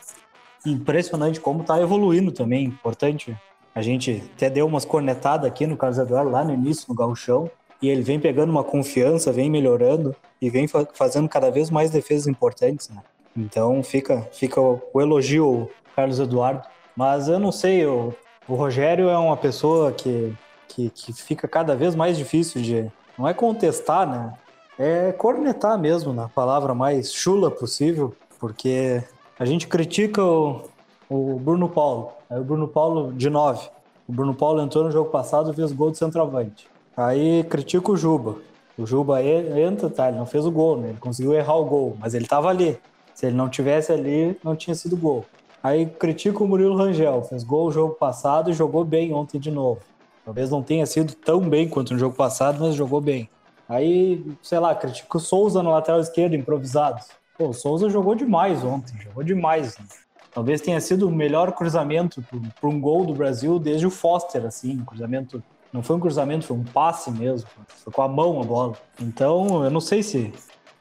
impressionante 0.65 1.39
como 1.39 1.61
está 1.61 1.79
evoluindo 1.81 2.31
também. 2.31 2.65
Importante 2.65 3.35
A 3.73 3.81
gente 3.81 4.23
até 4.35 4.49
deu 4.49 4.65
umas 4.65 4.85
cornetadas 4.85 5.45
aqui 5.45 5.67
no 5.67 5.75
Carlos 5.75 5.99
Eduardo 5.99 6.31
lá 6.31 6.43
no 6.43 6.53
início, 6.53 6.85
no 6.87 6.95
gauchão, 6.95 7.51
e 7.81 7.89
ele 7.89 8.01
vem 8.01 8.19
pegando 8.19 8.49
uma 8.49 8.63
confiança, 8.63 9.33
vem 9.33 9.49
melhorando 9.49 10.15
e 10.41 10.49
vem 10.49 10.65
fazendo 10.93 11.27
cada 11.27 11.51
vez 11.51 11.69
mais 11.69 11.91
defesas 11.91 12.27
importantes, 12.27 12.89
né? 12.89 13.01
Então 13.35 13.83
fica, 13.83 14.27
fica 14.31 14.61
o, 14.61 14.81
o 14.93 15.01
elogio 15.01 15.69
Carlos 15.95 16.19
Eduardo. 16.19 16.63
Mas 16.95 17.27
eu 17.27 17.37
não 17.37 17.51
sei, 17.51 17.85
o, 17.85 18.13
o 18.47 18.55
Rogério 18.55 19.09
é 19.09 19.17
uma 19.17 19.35
pessoa 19.35 19.91
que, 19.91 20.33
que, 20.67 20.89
que 20.89 21.13
fica 21.13 21.47
cada 21.47 21.75
vez 21.75 21.95
mais 21.95 22.17
difícil 22.17 22.61
de. 22.61 22.91
Não 23.17 23.27
é 23.27 23.33
contestar, 23.33 24.07
né? 24.07 24.33
É 24.77 25.11
cornetar 25.11 25.77
mesmo, 25.79 26.13
na 26.13 26.27
palavra 26.27 26.73
mais 26.73 27.13
chula 27.13 27.49
possível, 27.49 28.13
porque 28.39 29.01
a 29.37 29.45
gente 29.45 29.67
critica 29.67 30.23
o, 30.23 30.63
o 31.09 31.39
Bruno 31.39 31.67
Paulo. 31.67 32.11
Aí 32.29 32.39
o 32.39 32.43
Bruno 32.43 32.67
Paulo 32.67 33.13
de 33.13 33.29
9. 33.29 33.69
O 34.07 34.13
Bruno 34.13 34.33
Paulo 34.33 34.61
entrou 34.61 34.83
no 34.83 34.91
jogo 34.91 35.09
passado 35.09 35.51
e 35.51 35.53
fez 35.53 35.71
gol 35.71 35.91
de 35.91 35.97
centroavante. 35.97 36.67
Aí 36.95 37.43
critica 37.43 37.91
o 37.91 37.97
Juba. 37.97 38.37
O 38.77 38.85
Juba 38.85 39.23
entra, 39.23 39.89
tá? 39.89 40.09
Ele 40.09 40.17
não 40.17 40.25
fez 40.25 40.45
o 40.45 40.51
gol, 40.51 40.77
né? 40.77 40.89
Ele 40.89 40.97
conseguiu 40.99 41.33
errar 41.33 41.55
o 41.55 41.65
gol, 41.65 41.97
mas 41.99 42.13
ele 42.13 42.25
tava 42.25 42.49
ali. 42.49 42.77
Se 43.13 43.25
ele 43.25 43.35
não 43.35 43.49
tivesse 43.49 43.91
ali, 43.91 44.37
não 44.43 44.55
tinha 44.55 44.75
sido 44.75 44.95
gol. 44.95 45.25
Aí 45.63 45.85
critica 45.85 46.43
o 46.43 46.47
Murilo 46.47 46.75
Rangel. 46.75 47.23
Fez 47.23 47.43
gol 47.43 47.67
o 47.67 47.71
jogo 47.71 47.95
passado 47.95 48.51
e 48.51 48.53
jogou 48.53 48.85
bem 48.85 49.13
ontem 49.13 49.39
de 49.39 49.51
novo. 49.51 49.81
Talvez 50.23 50.49
não 50.49 50.63
tenha 50.63 50.85
sido 50.85 51.13
tão 51.13 51.39
bem 51.41 51.67
quanto 51.67 51.93
no 51.93 51.99
jogo 51.99 52.15
passado, 52.15 52.59
mas 52.59 52.75
jogou 52.75 53.01
bem. 53.01 53.29
Aí, 53.67 54.23
sei 54.41 54.59
lá, 54.59 54.75
critica 54.75 55.17
o 55.17 55.19
Souza 55.19 55.61
no 55.63 55.71
lateral 55.71 55.99
esquerdo, 55.99 56.35
improvisado. 56.35 57.01
Pô, 57.37 57.49
o 57.49 57.53
Souza 57.53 57.89
jogou 57.89 58.15
demais 58.15 58.63
ontem, 58.63 58.97
jogou 59.01 59.23
demais. 59.23 59.77
Né? 59.77 59.85
Talvez 60.33 60.61
tenha 60.61 60.79
sido 60.79 61.07
o 61.07 61.11
melhor 61.11 61.51
cruzamento 61.53 62.23
para 62.59 62.69
um 62.69 62.79
gol 62.79 63.05
do 63.05 63.13
Brasil 63.13 63.59
desde 63.59 63.85
o 63.85 63.89
Foster, 63.89 64.45
assim, 64.45 64.79
um 64.79 64.85
cruzamento. 64.85 65.43
Não 65.71 65.83
foi 65.83 65.95
um 65.95 65.99
cruzamento, 65.99 66.45
foi 66.45 66.57
um 66.57 66.63
passe 66.63 67.11
mesmo. 67.11 67.49
Foi 67.67 67.91
com 67.91 68.01
a 68.01 68.07
mão 68.07 68.41
a 68.41 68.45
bola. 68.45 68.73
Então, 69.01 69.63
eu 69.63 69.69
não 69.69 69.81
sei 69.81 70.03
se 70.03 70.33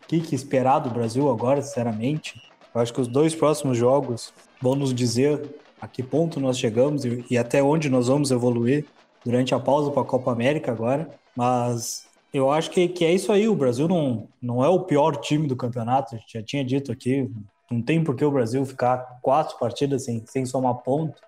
o 0.03 0.07
que, 0.07 0.21
que 0.21 0.35
esperar 0.35 0.79
do 0.79 0.91
Brasil 0.91 1.31
agora, 1.31 1.63
sinceramente. 1.63 2.41
Eu 2.75 2.81
acho 2.81 2.93
que 2.93 3.01
os 3.01 3.09
dois 3.09 3.35
próximos 3.35 3.79
jogos 3.79 4.33
vão 4.61 4.75
nos 4.75 4.95
dizer 4.95 5.41
a 5.81 5.87
que 5.89 6.03
ponto 6.03 6.41
nós 6.41 6.59
chegamos 6.59 7.05
e, 7.05 7.25
e 7.31 7.39
até 7.39 7.63
onde 7.63 7.89
nós 7.89 8.09
vamos 8.09 8.31
evoluir 8.31 8.87
durante 9.25 9.55
a 9.55 9.61
pausa 9.61 9.91
para 9.91 10.03
a 10.03 10.07
Copa 10.07 10.33
América 10.33 10.73
agora. 10.73 11.09
Mas 11.37 12.04
eu 12.35 12.51
acho 12.51 12.69
que, 12.73 12.89
que 12.89 13.05
é 13.05 13.13
isso 13.13 13.31
aí. 13.31 13.49
O 13.49 13.55
Brasil 13.55 13.87
não, 13.87 14.29
não 14.43 14.65
é 14.65 14.69
o 14.69 14.81
pior 14.81 15.17
time 15.17 15.47
do 15.47 15.55
campeonato. 15.55 16.19
Já 16.27 16.43
tinha 16.43 16.65
dito 16.65 16.91
aqui. 16.91 17.31
Não 17.71 17.81
tem 17.81 18.03
por 18.03 18.17
que 18.17 18.25
o 18.25 18.31
Brasil 18.31 18.67
ficar 18.67 19.21
quatro 19.23 19.57
partidas 19.57 20.05
sem, 20.05 20.25
sem 20.27 20.45
somar 20.45 20.75
ponto, 20.79 21.23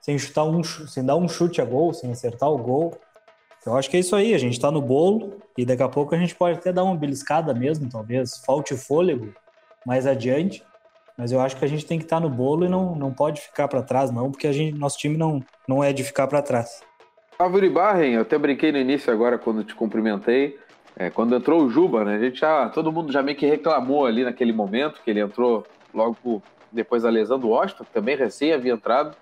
sem 0.00 0.18
chutar 0.18 0.44
um, 0.44 0.62
sem 0.62 1.02
dar 1.02 1.16
um 1.16 1.26
chute 1.26 1.62
a 1.62 1.64
gol, 1.64 1.94
sem 1.94 2.12
acertar 2.12 2.50
o 2.50 2.58
gol. 2.58 2.92
Eu 3.64 3.74
acho 3.76 3.88
que 3.88 3.96
é 3.96 4.00
isso 4.00 4.14
aí. 4.14 4.34
A 4.34 4.38
gente 4.38 4.52
está 4.52 4.70
no 4.70 4.82
bolo 4.82 5.38
e 5.56 5.64
daqui 5.64 5.82
a 5.82 5.88
pouco 5.88 6.14
a 6.14 6.18
gente 6.18 6.34
pode 6.34 6.58
até 6.58 6.70
dar 6.70 6.84
uma 6.84 6.96
beliscada 6.96 7.54
mesmo, 7.54 7.88
talvez 7.88 8.36
falte 8.44 8.76
fôlego 8.76 9.32
mais 9.86 10.06
adiante. 10.06 10.62
Mas 11.16 11.32
eu 11.32 11.40
acho 11.40 11.56
que 11.56 11.64
a 11.64 11.68
gente 11.68 11.86
tem 11.86 11.98
que 11.98 12.04
estar 12.04 12.16
tá 12.16 12.20
no 12.20 12.28
bolo 12.28 12.66
e 12.66 12.68
não, 12.68 12.94
não 12.94 13.12
pode 13.12 13.40
ficar 13.40 13.68
para 13.68 13.82
trás, 13.82 14.10
não, 14.10 14.30
porque 14.30 14.46
a 14.46 14.52
gente, 14.52 14.76
nosso 14.78 14.98
time 14.98 15.16
não, 15.16 15.42
não 15.66 15.82
é 15.82 15.92
de 15.92 16.04
ficar 16.04 16.26
para 16.26 16.42
trás. 16.42 16.82
Álvaro 17.42 17.68
Barren, 17.70 18.14
eu 18.14 18.22
até 18.22 18.38
brinquei 18.38 18.70
no 18.70 18.78
início 18.78 19.12
agora 19.12 19.36
quando 19.36 19.64
te 19.64 19.74
cumprimentei. 19.74 20.58
É, 20.96 21.10
quando 21.10 21.34
entrou 21.34 21.64
o 21.64 21.70
Juba, 21.70 22.04
né? 22.04 22.14
A 22.14 22.18
gente 22.18 22.38
já, 22.38 22.68
todo 22.68 22.92
mundo 22.92 23.10
já 23.10 23.20
meio 23.20 23.36
que 23.36 23.46
reclamou 23.46 24.06
ali 24.06 24.22
naquele 24.22 24.52
momento 24.52 25.00
que 25.02 25.10
ele 25.10 25.20
entrou 25.20 25.66
logo 25.92 26.40
depois 26.70 27.02
da 27.02 27.10
lesão 27.10 27.40
do 27.40 27.48
Washington, 27.48 27.84
que 27.84 27.92
também 27.92 28.16
recém 28.16 28.52
havia 28.52 28.74
entrado. 28.74 29.16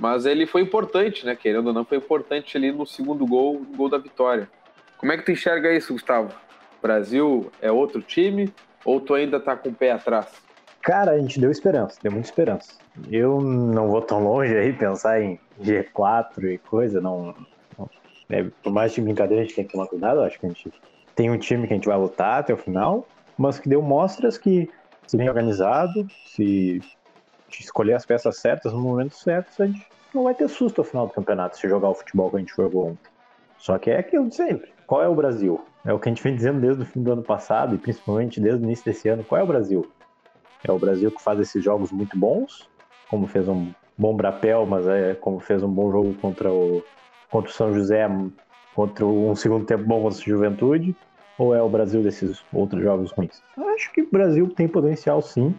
Mas 0.00 0.24
ele 0.24 0.46
foi 0.46 0.62
importante, 0.62 1.26
né? 1.26 1.36
Querendo 1.36 1.66
ou 1.66 1.72
não, 1.74 1.84
foi 1.84 1.98
importante 1.98 2.56
ali 2.56 2.72
no 2.72 2.86
segundo 2.86 3.26
gol, 3.26 3.60
no 3.60 3.76
gol 3.76 3.90
da 3.90 3.98
vitória. 3.98 4.48
Como 4.96 5.12
é 5.12 5.18
que 5.18 5.24
tu 5.24 5.32
enxerga 5.32 5.70
isso, 5.74 5.92
Gustavo? 5.92 6.32
Brasil 6.80 7.50
é 7.60 7.70
outro 7.70 8.00
time 8.00 8.50
ou 8.86 9.00
tu 9.00 9.12
ainda 9.12 9.38
tá 9.38 9.54
com 9.54 9.68
o 9.68 9.74
pé 9.74 9.90
atrás? 9.90 10.28
Cara, 10.80 11.12
a 11.12 11.18
gente 11.18 11.38
deu 11.38 11.50
esperança, 11.50 11.98
deu 12.02 12.12
muita 12.12 12.28
esperança. 12.28 12.72
Eu 13.10 13.40
não 13.40 13.88
vou 13.88 14.00
tão 14.00 14.24
longe 14.24 14.56
aí 14.56 14.72
pensar 14.72 15.20
em 15.20 15.38
G4 15.60 16.44
e 16.44 16.58
coisa, 16.58 17.00
não, 17.00 17.34
é, 18.28 18.44
por 18.62 18.72
mais 18.72 18.92
de 18.92 19.00
brincadeira, 19.00 19.42
a 19.42 19.44
gente 19.44 19.56
tem 19.56 19.64
que 19.64 19.72
tomar 19.72 19.86
cuidado. 19.86 20.20
Acho 20.20 20.38
que 20.38 20.46
a 20.46 20.48
gente 20.48 20.72
tem 21.14 21.30
um 21.30 21.38
time 21.38 21.66
que 21.66 21.72
a 21.72 21.76
gente 21.76 21.88
vai 21.88 21.96
lutar 21.96 22.40
até 22.40 22.52
o 22.52 22.56
final, 22.56 23.06
mas 23.38 23.58
que 23.58 23.68
deu 23.68 23.82
mostras 23.82 24.36
que, 24.36 24.68
se 25.06 25.16
bem 25.16 25.28
organizado, 25.28 26.06
se 26.26 26.80
escolher 27.60 27.94
as 27.94 28.04
peças 28.04 28.38
certas 28.38 28.72
no 28.72 28.80
momento 28.80 29.16
certo, 29.16 29.62
a 29.62 29.66
gente 29.66 29.86
não 30.12 30.24
vai 30.24 30.34
ter 30.34 30.48
susto 30.48 30.80
ao 30.80 30.84
final 30.84 31.06
do 31.06 31.12
campeonato 31.12 31.56
se 31.56 31.68
jogar 31.68 31.90
o 31.90 31.94
futebol 31.94 32.30
que 32.30 32.36
a 32.36 32.38
gente 32.40 32.54
jogou 32.54 32.88
ontem. 32.88 33.10
Só 33.58 33.78
que 33.78 33.90
é 33.90 33.98
aquilo 33.98 34.28
de 34.28 34.34
sempre. 34.34 34.70
Qual 34.86 35.02
é 35.02 35.08
o 35.08 35.14
Brasil? 35.14 35.64
É 35.84 35.92
o 35.92 35.98
que 35.98 36.08
a 36.08 36.12
gente 36.12 36.22
vem 36.22 36.34
dizendo 36.34 36.60
desde 36.60 36.82
o 36.82 36.86
fim 36.86 37.02
do 37.02 37.12
ano 37.12 37.22
passado 37.22 37.74
e 37.74 37.78
principalmente 37.78 38.40
desde 38.40 38.62
o 38.62 38.64
início 38.64 38.84
desse 38.84 39.08
ano. 39.08 39.24
Qual 39.24 39.40
é 39.40 39.44
o 39.44 39.46
Brasil? 39.46 39.90
É 40.64 40.70
o 40.70 40.78
Brasil 40.78 41.10
que 41.10 41.22
faz 41.22 41.38
esses 41.40 41.62
jogos 41.62 41.92
muito 41.92 42.18
bons, 42.18 42.68
como 43.08 43.26
fez 43.26 43.48
um 43.48 43.72
bom 43.96 44.14
Brapel, 44.14 44.66
mas 44.66 44.86
é 44.86 45.14
como 45.14 45.40
fez 45.40 45.62
um 45.62 45.68
bom 45.68 45.90
jogo 45.90 46.14
contra 46.14 46.52
o 46.52 46.82
contra 47.30 47.50
o 47.50 47.54
São 47.54 47.72
José, 47.72 48.08
contra 48.74 49.06
um 49.06 49.34
segundo 49.34 49.64
tempo 49.64 49.84
bom 49.84 50.02
contra 50.02 50.18
a 50.18 50.22
Juventude? 50.22 50.96
Ou 51.38 51.54
é 51.54 51.62
o 51.62 51.68
Brasil 51.68 52.02
desses 52.02 52.42
outros 52.52 52.82
jogos 52.82 53.12
ruins? 53.12 53.42
Eu 53.56 53.68
acho 53.70 53.92
que 53.92 54.02
o 54.02 54.10
Brasil 54.10 54.48
tem 54.48 54.66
potencial 54.66 55.20
sim 55.20 55.54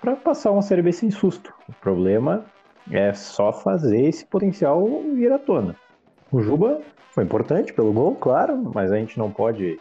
para 0.00 0.14
passar 0.14 0.52
uma 0.52 0.62
Série 0.62 0.82
B 0.82 0.92
sem 0.92 1.10
susto. 1.10 1.52
O 1.68 1.72
problema 1.72 2.44
é 2.90 3.12
só 3.12 3.52
fazer 3.52 4.02
esse 4.02 4.24
potencial 4.24 4.86
vir 5.14 5.32
à 5.32 5.38
tona. 5.38 5.74
O 6.30 6.40
Juba 6.40 6.80
foi 7.10 7.24
importante 7.24 7.72
pelo 7.72 7.92
gol, 7.92 8.14
claro, 8.14 8.70
mas 8.72 8.92
a 8.92 8.96
gente 8.96 9.18
não 9.18 9.30
pode 9.30 9.80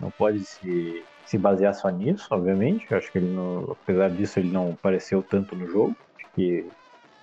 não 0.00 0.10
pode 0.10 0.44
se, 0.44 1.02
se 1.24 1.38
basear 1.38 1.74
só 1.74 1.88
nisso, 1.88 2.26
obviamente. 2.30 2.86
Eu 2.90 2.98
acho 2.98 3.10
que 3.10 3.18
ele 3.18 3.34
não, 3.34 3.76
apesar 3.82 4.10
disso 4.10 4.38
ele 4.38 4.50
não 4.50 4.70
apareceu 4.70 5.22
tanto 5.22 5.56
no 5.56 5.66
jogo. 5.66 5.96
Acho 6.18 6.28
que 6.34 6.66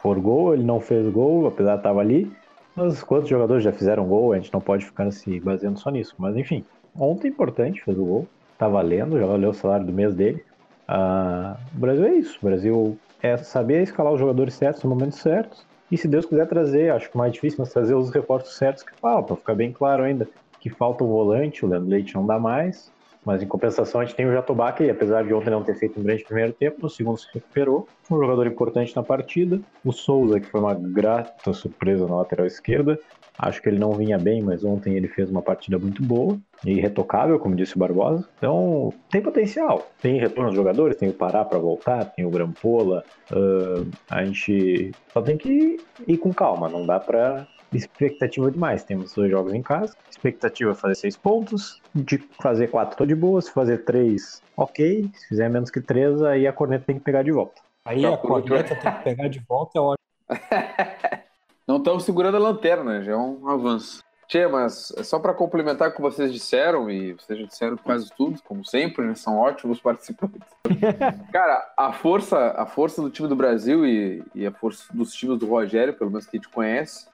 por 0.02 0.20
gol, 0.20 0.54
ele 0.54 0.64
não 0.64 0.82
fez 0.82 1.08
gol, 1.12 1.48
apesar 1.48 1.74
de 1.74 1.80
estar 1.80 1.98
ali. 1.98 2.32
Mas 2.76 3.04
quantos 3.04 3.30
jogadores 3.30 3.64
já 3.64 3.72
fizeram 3.72 4.08
gol? 4.08 4.34
A 4.34 4.40
gente 4.40 4.52
não 4.54 4.62
pode 4.62 4.86
ficar 4.86 5.10
se 5.12 5.40
baseando 5.40 5.80
só 5.80 5.90
nisso. 5.92 6.16
Mas 6.18 6.36
enfim, 6.36 6.66
ontem 6.96 7.28
importante, 7.28 7.84
fez 7.84 7.98
o 7.98 8.06
gol. 8.06 8.28
Tá 8.58 8.68
valendo, 8.68 9.20
já 9.20 9.26
valeu 9.26 9.50
o 9.50 9.54
salário 9.54 9.86
do 9.86 9.94
mês 9.94 10.16
dele. 10.16 10.44
Ah, 10.88 11.58
o 11.74 11.80
Brasil 11.80 12.06
é 12.06 12.16
isso. 12.16 12.38
O 12.42 12.46
Brasil 12.46 13.00
é 13.22 13.38
saber 13.38 13.84
escalar 13.84 14.14
os 14.14 14.20
jogadores 14.20 14.54
certos 14.56 14.84
no 14.84 14.90
momento 14.90 15.16
certo. 15.16 15.58
E 15.90 15.98
se 15.98 16.08
Deus 16.08 16.26
quiser 16.26 16.48
trazer, 16.48 16.92
acho 16.92 17.12
que 17.12 17.18
mais 17.18 17.34
difícil, 17.34 17.60
mas 17.60 17.72
trazer 17.72 17.94
os 17.94 18.10
reforços 18.10 18.58
certos 18.58 18.84
que 18.84 18.94
faltam, 19.00 19.38
ficar 19.38 19.56
bem 19.56 19.72
claro 19.72 20.04
ainda 20.04 20.28
que 20.60 20.70
falta 20.70 21.04
o 21.04 21.08
volante, 21.08 21.66
o 21.66 21.68
Leandro 21.68 21.90
Leite 21.90 22.16
não 22.16 22.26
dá 22.26 22.40
mais, 22.40 22.93
mas 23.26 23.42
em 23.42 23.48
compensação 23.48 24.02
a 24.02 24.06
gente 24.06 24.16
tem 24.16 24.26
o 24.26 24.34
Jatobá, 24.34 24.72
que 24.72 24.90
apesar 24.90 25.24
de 25.24 25.34
ontem 25.34 25.50
não 25.50 25.64
ter 25.64 25.76
feito 25.76 26.00
um 26.00 26.04
grande 26.04 26.24
primeiro 26.24 26.54
tempo, 26.54 26.78
no 26.82 26.90
segundo 26.90 27.18
se 27.18 27.28
recuperou. 27.34 27.88
Um 28.10 28.18
jogador 28.18 28.48
importante 28.48 28.96
na 28.96 29.04
partida. 29.04 29.60
O 29.84 29.92
Souza, 29.92 30.40
que 30.40 30.48
foi 30.48 30.60
uma 30.60 30.74
grata 30.74 31.54
surpresa 31.54 32.08
na 32.08 32.16
lateral 32.16 32.46
esquerda. 32.46 33.00
Acho 33.38 33.62
que 33.62 33.70
ele 33.70 33.80
não 33.80 33.94
vinha 33.94 34.18
bem, 34.18 34.42
mas 34.42 34.64
ontem 34.64 34.96
ele 34.96 35.08
fez 35.08 35.30
uma 35.30 35.42
partida 35.42 35.80
muito 35.80 36.04
boa 36.04 36.38
e 36.64 36.80
retocável, 36.80 37.40
como 37.40 37.56
disse 37.56 37.76
o 37.76 37.80
Barbosa. 37.80 38.28
Então, 38.38 38.94
tem 39.10 39.22
potencial. 39.22 39.90
Tem 40.02 40.20
retorno 40.20 40.50
dos 40.50 40.56
jogadores, 40.56 40.98
tem 40.98 41.10
o 41.10 41.14
Pará 41.14 41.44
para 41.44 41.58
voltar, 41.58 42.06
tem 42.06 42.26
o 42.26 42.30
Grampola. 42.30 43.04
Uh, 43.32 43.90
a 44.10 44.24
gente 44.24 44.92
só 45.12 45.22
tem 45.22 45.36
que 45.36 45.78
ir 46.08 46.18
com 46.18 46.32
calma, 46.32 46.70
não 46.70 46.86
dá 46.86 47.00
para 47.00 47.48
expectativa 47.78 48.52
demais. 48.52 48.84
Temos 48.84 49.14
dois 49.14 49.32
jogos 49.32 49.54
em 49.54 49.62
casa. 49.62 49.96
Expectativa 50.10 50.72
é 50.72 50.76
fazer 50.76 50.96
seis 50.96 51.18
pontos. 51.18 51.82
De 51.94 52.18
fazer 52.42 52.68
quatro, 52.68 52.98
tô 52.98 53.06
de 53.06 53.16
boa. 53.16 53.42
Se 53.42 53.52
fazer 53.52 53.86
três, 53.86 54.42
ok. 54.56 55.10
Se 55.14 55.28
fizer 55.28 55.50
menos 55.50 55.70
que 55.70 55.82
três, 55.82 56.22
aí 56.22 56.48
a 56.48 56.54
corneta 56.54 56.86
tem 56.86 56.98
que 56.98 57.04
pegar 57.04 57.24
de 57.24 57.32
volta. 57.32 57.62
Aí 57.86 58.06
a 58.06 58.18
corneta 58.18 58.76
tem 58.76 58.92
que 58.92 59.04
pegar 59.04 59.28
de 59.28 59.40
volta, 59.40 59.78
é 59.78 59.82
ótimo. 59.82 59.98
Não 61.68 61.78
estamos 61.78 62.04
segurando 62.04 62.36
a 62.36 62.40
lanterna, 62.40 63.02
já 63.02 63.14
é 63.14 63.16
um 63.16 63.48
avanço. 63.48 64.04
Tchê, 64.28 64.48
mas 64.48 64.92
é 64.98 65.04
só 65.04 65.20
para 65.20 65.34
complementar 65.34 65.90
o 65.90 65.94
que 65.94 66.02
vocês 66.02 66.32
disseram, 66.32 66.90
e 66.90 67.14
vocês 67.14 67.40
já 67.40 67.46
disseram 67.46 67.78
quase 67.78 68.10
tudo, 68.16 68.42
como 68.44 68.66
sempre, 68.66 69.06
né? 69.06 69.16
São 69.16 69.38
ótimos 69.38 69.80
participantes. 69.80 70.42
Cara, 71.32 71.74
a 71.78 71.94
força, 71.94 72.54
a 72.58 72.66
força 72.66 73.02
do 73.02 73.10
time 73.10 73.28
do 73.28 73.36
Brasil 73.36 73.86
e, 73.86 74.24
e, 74.34 74.46
a 74.46 74.52
força 74.52 74.86
dos 74.94 75.14
times 75.14 75.38
do 75.38 75.48
Rogério, 75.48 75.94
pelo 75.94 76.10
menos 76.10 76.26
que 76.26 76.38
a 76.38 76.40
gente 76.40 76.50
conhece, 76.50 77.08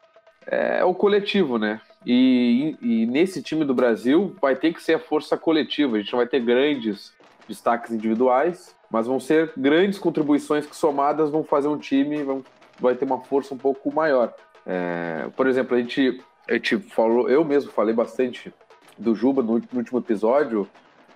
é 0.50 0.84
o 0.84 0.94
coletivo, 0.94 1.58
né? 1.58 1.79
E, 2.06 2.75
e, 2.82 3.06
nesse 3.06 3.41
time 3.44 3.65
do 3.65 3.74
Brasil 3.74 4.36
vai 4.41 4.56
ter 4.56 4.74
que 4.74 4.82
ser 4.82 4.96
a 4.96 5.00
força 5.00 5.38
coletiva. 5.38 5.98
A 5.98 6.00
gente 6.00 6.12
não 6.12 6.18
vai 6.18 6.27
ter 6.27 6.39
grandes 6.39 7.13
destaques 7.48 7.91
individuais, 7.91 8.75
mas 8.89 9.06
vão 9.06 9.20
ser 9.20 9.51
grandes 9.56 10.00
contribuições 10.00 10.65
que 10.65 10.75
somadas 10.75 11.29
vão 11.29 11.44
fazer 11.44 11.68
um 11.68 11.77
time, 11.77 12.24
vão, 12.24 12.44
vai 12.79 12.96
ter 12.96 13.06
uma 13.06 13.20
força 13.20 13.53
um 13.53 13.58
pouco 13.58 13.94
maior. 13.94 14.34
É, 14.65 15.27
por 15.36 15.46
exemplo, 15.48 15.75
a 15.75 15.79
gente, 15.79 16.22
a 16.48 16.53
gente 16.53 16.77
falou, 16.77 17.29
eu 17.29 17.44
mesmo 17.44 17.72
falei 17.72 17.94
bastante 17.94 18.53
do 18.98 19.13
Juba 19.13 19.41
no, 19.41 19.60
no 19.60 19.77
último 19.77 20.00
episódio, 20.00 20.68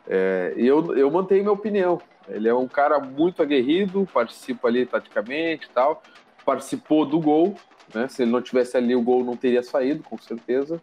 é, 0.08 0.54
e 0.58 0.68
eu, 0.68 0.96
eu 0.96 1.10
mantenho 1.10 1.44
minha 1.44 1.54
opinião. 1.54 2.00
Ele 2.28 2.48
é 2.48 2.54
um 2.54 2.68
cara 2.68 3.00
muito 3.00 3.42
aguerrido, 3.42 4.08
participa 4.14 4.68
ali 4.68 4.86
taticamente 4.86 5.68
e 5.68 5.70
tal, 5.70 6.02
participou 6.46 7.06
do 7.06 7.20
gol, 7.20 7.56
né? 7.94 8.08
Se 8.08 8.24
ele 8.24 8.32
não 8.32 8.42
tivesse 8.42 8.78
ali, 8.78 8.96
o 8.96 9.02
gol 9.02 9.24
não 9.24 9.36
teria 9.36 9.64
saído, 9.64 10.04
com 10.04 10.18
certeza. 10.18 10.82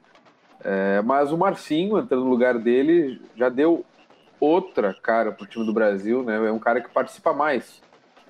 É, 0.63 1.01
mas 1.03 1.33
o 1.33 1.39
Marcinho, 1.39 1.99
entrando 1.99 2.25
no 2.25 2.31
lugar 2.31 2.59
dele, 2.59 3.21
já 3.37 3.49
deu 3.49 3.85
outra 4.39 4.95
cara 4.95 5.33
para 5.33 5.45
o 5.45 5.47
time 5.47 5.65
do 5.65 5.73
Brasil, 5.73 6.23
né? 6.23 6.37
É 6.37 6.53
um 6.53 6.59
cara 6.59 6.81
que 6.81 6.91
participa 6.91 7.33
mais, 7.33 7.83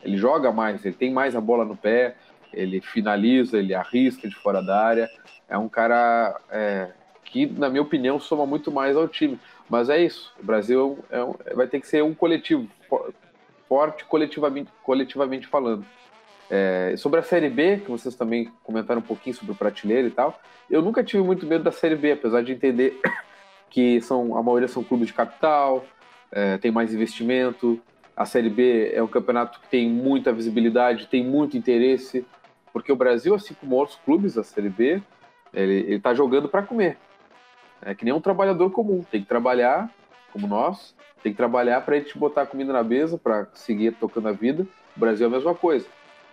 ele 0.03 0.17
joga 0.17 0.51
mais, 0.51 0.85
ele 0.85 0.95
tem 0.95 1.13
mais 1.13 1.37
a 1.37 1.41
bola 1.41 1.65
no 1.65 1.77
pé, 1.77 2.17
ele 2.53 2.81
finaliza, 2.81 3.59
ele 3.59 3.75
arrisca 3.75 4.29
de 4.29 4.35
fora 4.35 4.63
da 4.63 4.85
área. 4.85 5.09
É 5.49 5.57
um 5.57 5.69
cara 5.69 6.41
é, 6.51 6.91
que, 7.25 7.47
na 7.47 7.69
minha 7.69 7.83
opinião, 7.83 8.19
soma 8.19 8.45
muito 8.47 8.71
mais 8.73 8.97
ao 8.97 9.09
time. 9.09 9.39
Mas 9.69 9.89
é 9.89 10.03
isso, 10.03 10.35
o 10.41 10.45
Brasil 10.45 10.99
é 11.11 11.23
um, 11.23 11.35
vai 11.55 11.67
ter 11.67 11.81
que 11.81 11.87
ser 11.87 12.03
um 12.03 12.13
coletivo, 12.13 12.69
forte 13.69 14.05
coletivamente, 14.05 14.71
coletivamente 14.83 15.47
falando. 15.47 15.85
É, 16.51 16.95
sobre 16.97 17.21
a 17.21 17.23
Série 17.23 17.49
B, 17.49 17.79
que 17.79 17.91
vocês 17.91 18.17
também 18.17 18.51
comentaram 18.65 18.99
um 18.99 19.05
pouquinho 19.05 19.37
sobre 19.37 19.53
o 19.53 19.55
prateleiro 19.55 20.09
e 20.09 20.11
tal, 20.11 20.41
eu 20.69 20.83
nunca 20.83 21.05
tive 21.05 21.23
muito 21.23 21.47
medo 21.47 21.63
da 21.63 21.71
Série 21.71 21.95
B, 21.95 22.11
apesar 22.11 22.43
de 22.43 22.51
entender 22.51 23.01
que 23.71 24.01
são, 24.01 24.37
a 24.37 24.43
maioria 24.43 24.67
são 24.67 24.83
clubes 24.83 25.07
de 25.07 25.15
capital, 25.15 25.85
é, 26.33 26.59
tem 26.59 26.73
mais 26.73 26.93
investimento. 26.93 27.81
A 28.17 28.27
Série 28.27 28.51
B 28.51 28.91
é 28.93 29.01
um 29.01 29.07
campeonato 29.07 29.61
que 29.61 29.69
tem 29.69 29.89
muita 29.89 30.33
visibilidade, 30.33 31.07
tem 31.07 31.25
muito 31.25 31.57
interesse, 31.57 32.27
porque 32.73 32.91
o 32.91 32.97
Brasil, 32.97 33.33
assim 33.33 33.55
como 33.55 33.77
outros 33.77 33.99
clubes 34.05 34.35
da 34.35 34.43
Série 34.43 34.69
B, 34.69 35.01
ele 35.55 35.95
está 35.95 36.13
jogando 36.15 36.49
para 36.49 36.63
comer. 36.63 36.99
É 37.81 37.95
que 37.95 38.05
nem 38.05 38.13
um 38.13 38.21
trabalhador 38.21 38.71
comum, 38.73 39.05
tem 39.09 39.23
que 39.23 39.29
trabalhar, 39.29 39.89
como 40.33 40.49
nós, 40.49 40.97
tem 41.23 41.33
que 41.33 41.37
trabalhar 41.37 41.81
para 41.83 41.95
a 41.95 41.99
gente 41.99 42.19
botar 42.19 42.45
comida 42.47 42.73
na 42.73 42.83
mesa, 42.83 43.17
para 43.17 43.47
seguir 43.55 43.93
tocando 43.93 44.29
a 44.29 44.33
vida. 44.33 44.67
O 44.97 45.01
Brasil 45.01 45.27
é 45.27 45.29
a 45.29 45.33
mesma 45.33 45.55
coisa 45.55 45.87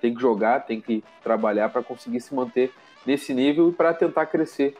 tem 0.07 0.15
que 0.15 0.21
jogar, 0.21 0.65
tem 0.65 0.79
que 0.79 1.03
trabalhar 1.21 1.69
para 1.69 1.83
conseguir 1.83 2.21
se 2.21 2.33
manter 2.33 2.71
nesse 3.05 3.33
nível 3.33 3.69
e 3.69 3.73
para 3.73 3.93
tentar 3.93 4.25
crescer 4.25 4.77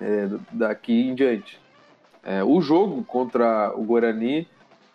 é, 0.00 0.28
daqui 0.50 1.08
em 1.08 1.14
diante. 1.14 1.60
É, 2.22 2.42
o 2.42 2.60
jogo 2.60 3.04
contra 3.04 3.72
o 3.76 3.84
Guarani, 3.84 4.48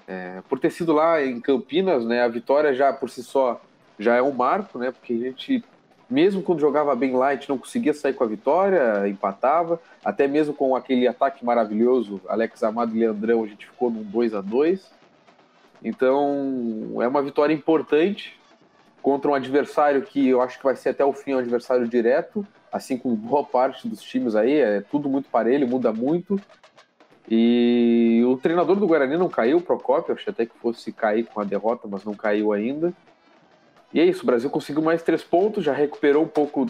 é, 0.06 0.42
por 0.50 0.60
ter 0.60 0.70
sido 0.70 0.92
lá 0.92 1.24
em 1.24 1.40
Campinas, 1.40 2.06
né, 2.06 2.22
a 2.22 2.28
vitória 2.28 2.74
já 2.74 2.92
por 2.92 3.10
si 3.10 3.24
só 3.24 3.62
já 3.98 4.16
é 4.16 4.22
um 4.22 4.34
marco, 4.34 4.78
né, 4.78 4.92
porque 4.92 5.14
a 5.14 5.18
gente, 5.18 5.64
mesmo 6.10 6.42
quando 6.42 6.60
jogava 6.60 6.94
bem 6.96 7.14
gente 7.32 7.48
não 7.48 7.58
conseguia 7.58 7.94
sair 7.94 8.14
com 8.14 8.26
a 8.26 8.28
vitória, 8.28 9.08
empatava, 9.08 9.80
até 10.04 10.28
mesmo 10.28 10.54
com 10.54 10.76
aquele 10.76 11.08
ataque 11.08 11.46
maravilhoso, 11.46 12.20
Alex 12.28 12.62
Amado 12.64 12.94
e 12.94 13.00
Leandrão, 13.00 13.44
a 13.44 13.48
gente 13.48 13.68
ficou 13.68 13.90
num 13.90 14.04
2 14.04 14.34
a 14.34 14.42
2 14.42 14.92
Então, 15.82 16.98
é 17.00 17.08
uma 17.08 17.22
vitória 17.22 17.54
importante, 17.54 18.41
contra 19.02 19.32
um 19.32 19.34
adversário 19.34 20.02
que 20.02 20.30
eu 20.30 20.42
acho 20.42 20.58
que 20.58 20.64
vai 20.64 20.76
ser 20.76 20.90
até 20.90 21.04
o 21.04 21.14
fim 21.14 21.34
um 21.34 21.40
adversário 21.40 21.88
direto, 21.88 22.46
assim 22.72 22.98
como 22.98 23.16
boa 23.16 23.44
parte 23.44 23.88
dos 23.88 24.02
times 24.02 24.36
aí, 24.36 24.54
é 24.54 24.82
tudo 24.82 25.10
muito 25.10 25.30
parelho, 25.30 25.68
muda 25.68 25.92
muito. 25.92 26.40
E 27.30 28.22
o 28.28 28.38
treinador 28.38 28.76
do 28.76 28.88
Guarani 28.88 29.18
não 29.18 29.30
caiu, 29.30 29.58
o 29.58 29.62
Procopio, 29.62 30.14
achei 30.14 30.32
até 30.32 30.46
que 30.46 30.58
fosse 30.58 30.92
cair 30.92 31.26
com 31.26 31.40
a 31.40 31.44
derrota, 31.44 31.88
mas 31.90 32.04
não 32.04 32.14
caiu 32.14 32.52
ainda. 32.52 32.94
E 33.94 34.00
é 34.00 34.06
isso, 34.06 34.24
o 34.24 34.26
Brasil 34.26 34.50
conseguiu 34.50 34.82
mais 34.82 35.04
três 35.04 35.24
pontos, 35.24 35.64
já 35.64 35.74
recuperou 35.74 36.24
um 36.24 36.28
pouco 36.28 36.70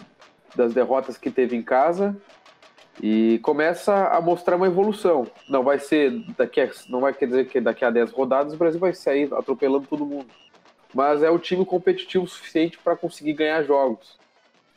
das 0.54 0.72
derrotas 0.74 1.16
que 1.16 1.30
teve 1.30 1.56
em 1.56 1.62
casa 1.62 2.16
e 3.00 3.38
começa 3.42 4.08
a 4.08 4.20
mostrar 4.20 4.56
uma 4.56 4.66
evolução. 4.66 5.26
Não 5.48 5.62
vai 5.62 5.78
ser 5.78 6.10
daqui 6.36 6.60
a, 6.60 6.70
não 6.88 7.00
vai 7.00 7.12
quer 7.14 7.26
dizer 7.26 7.48
que 7.48 7.60
daqui 7.60 7.84
a 7.84 7.90
10 7.90 8.10
rodadas 8.12 8.52
o 8.52 8.56
Brasil 8.56 8.80
vai 8.80 8.92
sair 8.92 9.32
atropelando 9.32 9.86
todo 9.86 10.04
mundo 10.04 10.26
mas 10.94 11.22
é 11.22 11.30
o 11.30 11.38
time 11.38 11.64
competitivo 11.64 12.26
suficiente 12.26 12.78
para 12.78 12.96
conseguir 12.96 13.32
ganhar 13.34 13.62
jogos. 13.62 14.18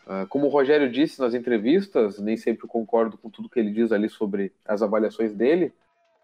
Uh, 0.06 0.28
como 0.28 0.46
o 0.46 0.50
Rogério 0.50 0.90
disse 0.90 1.20
nas 1.20 1.34
entrevistas, 1.34 2.20
nem 2.20 2.38
sempre 2.38 2.68
concordo 2.68 3.18
com 3.18 3.30
tudo 3.30 3.50
que 3.50 3.60
ele 3.60 3.72
diz 3.72 3.92
ali 3.92 4.08
sobre 4.08 4.54
as 4.64 4.82
avaliações 4.82 5.34
dele, 5.34 5.74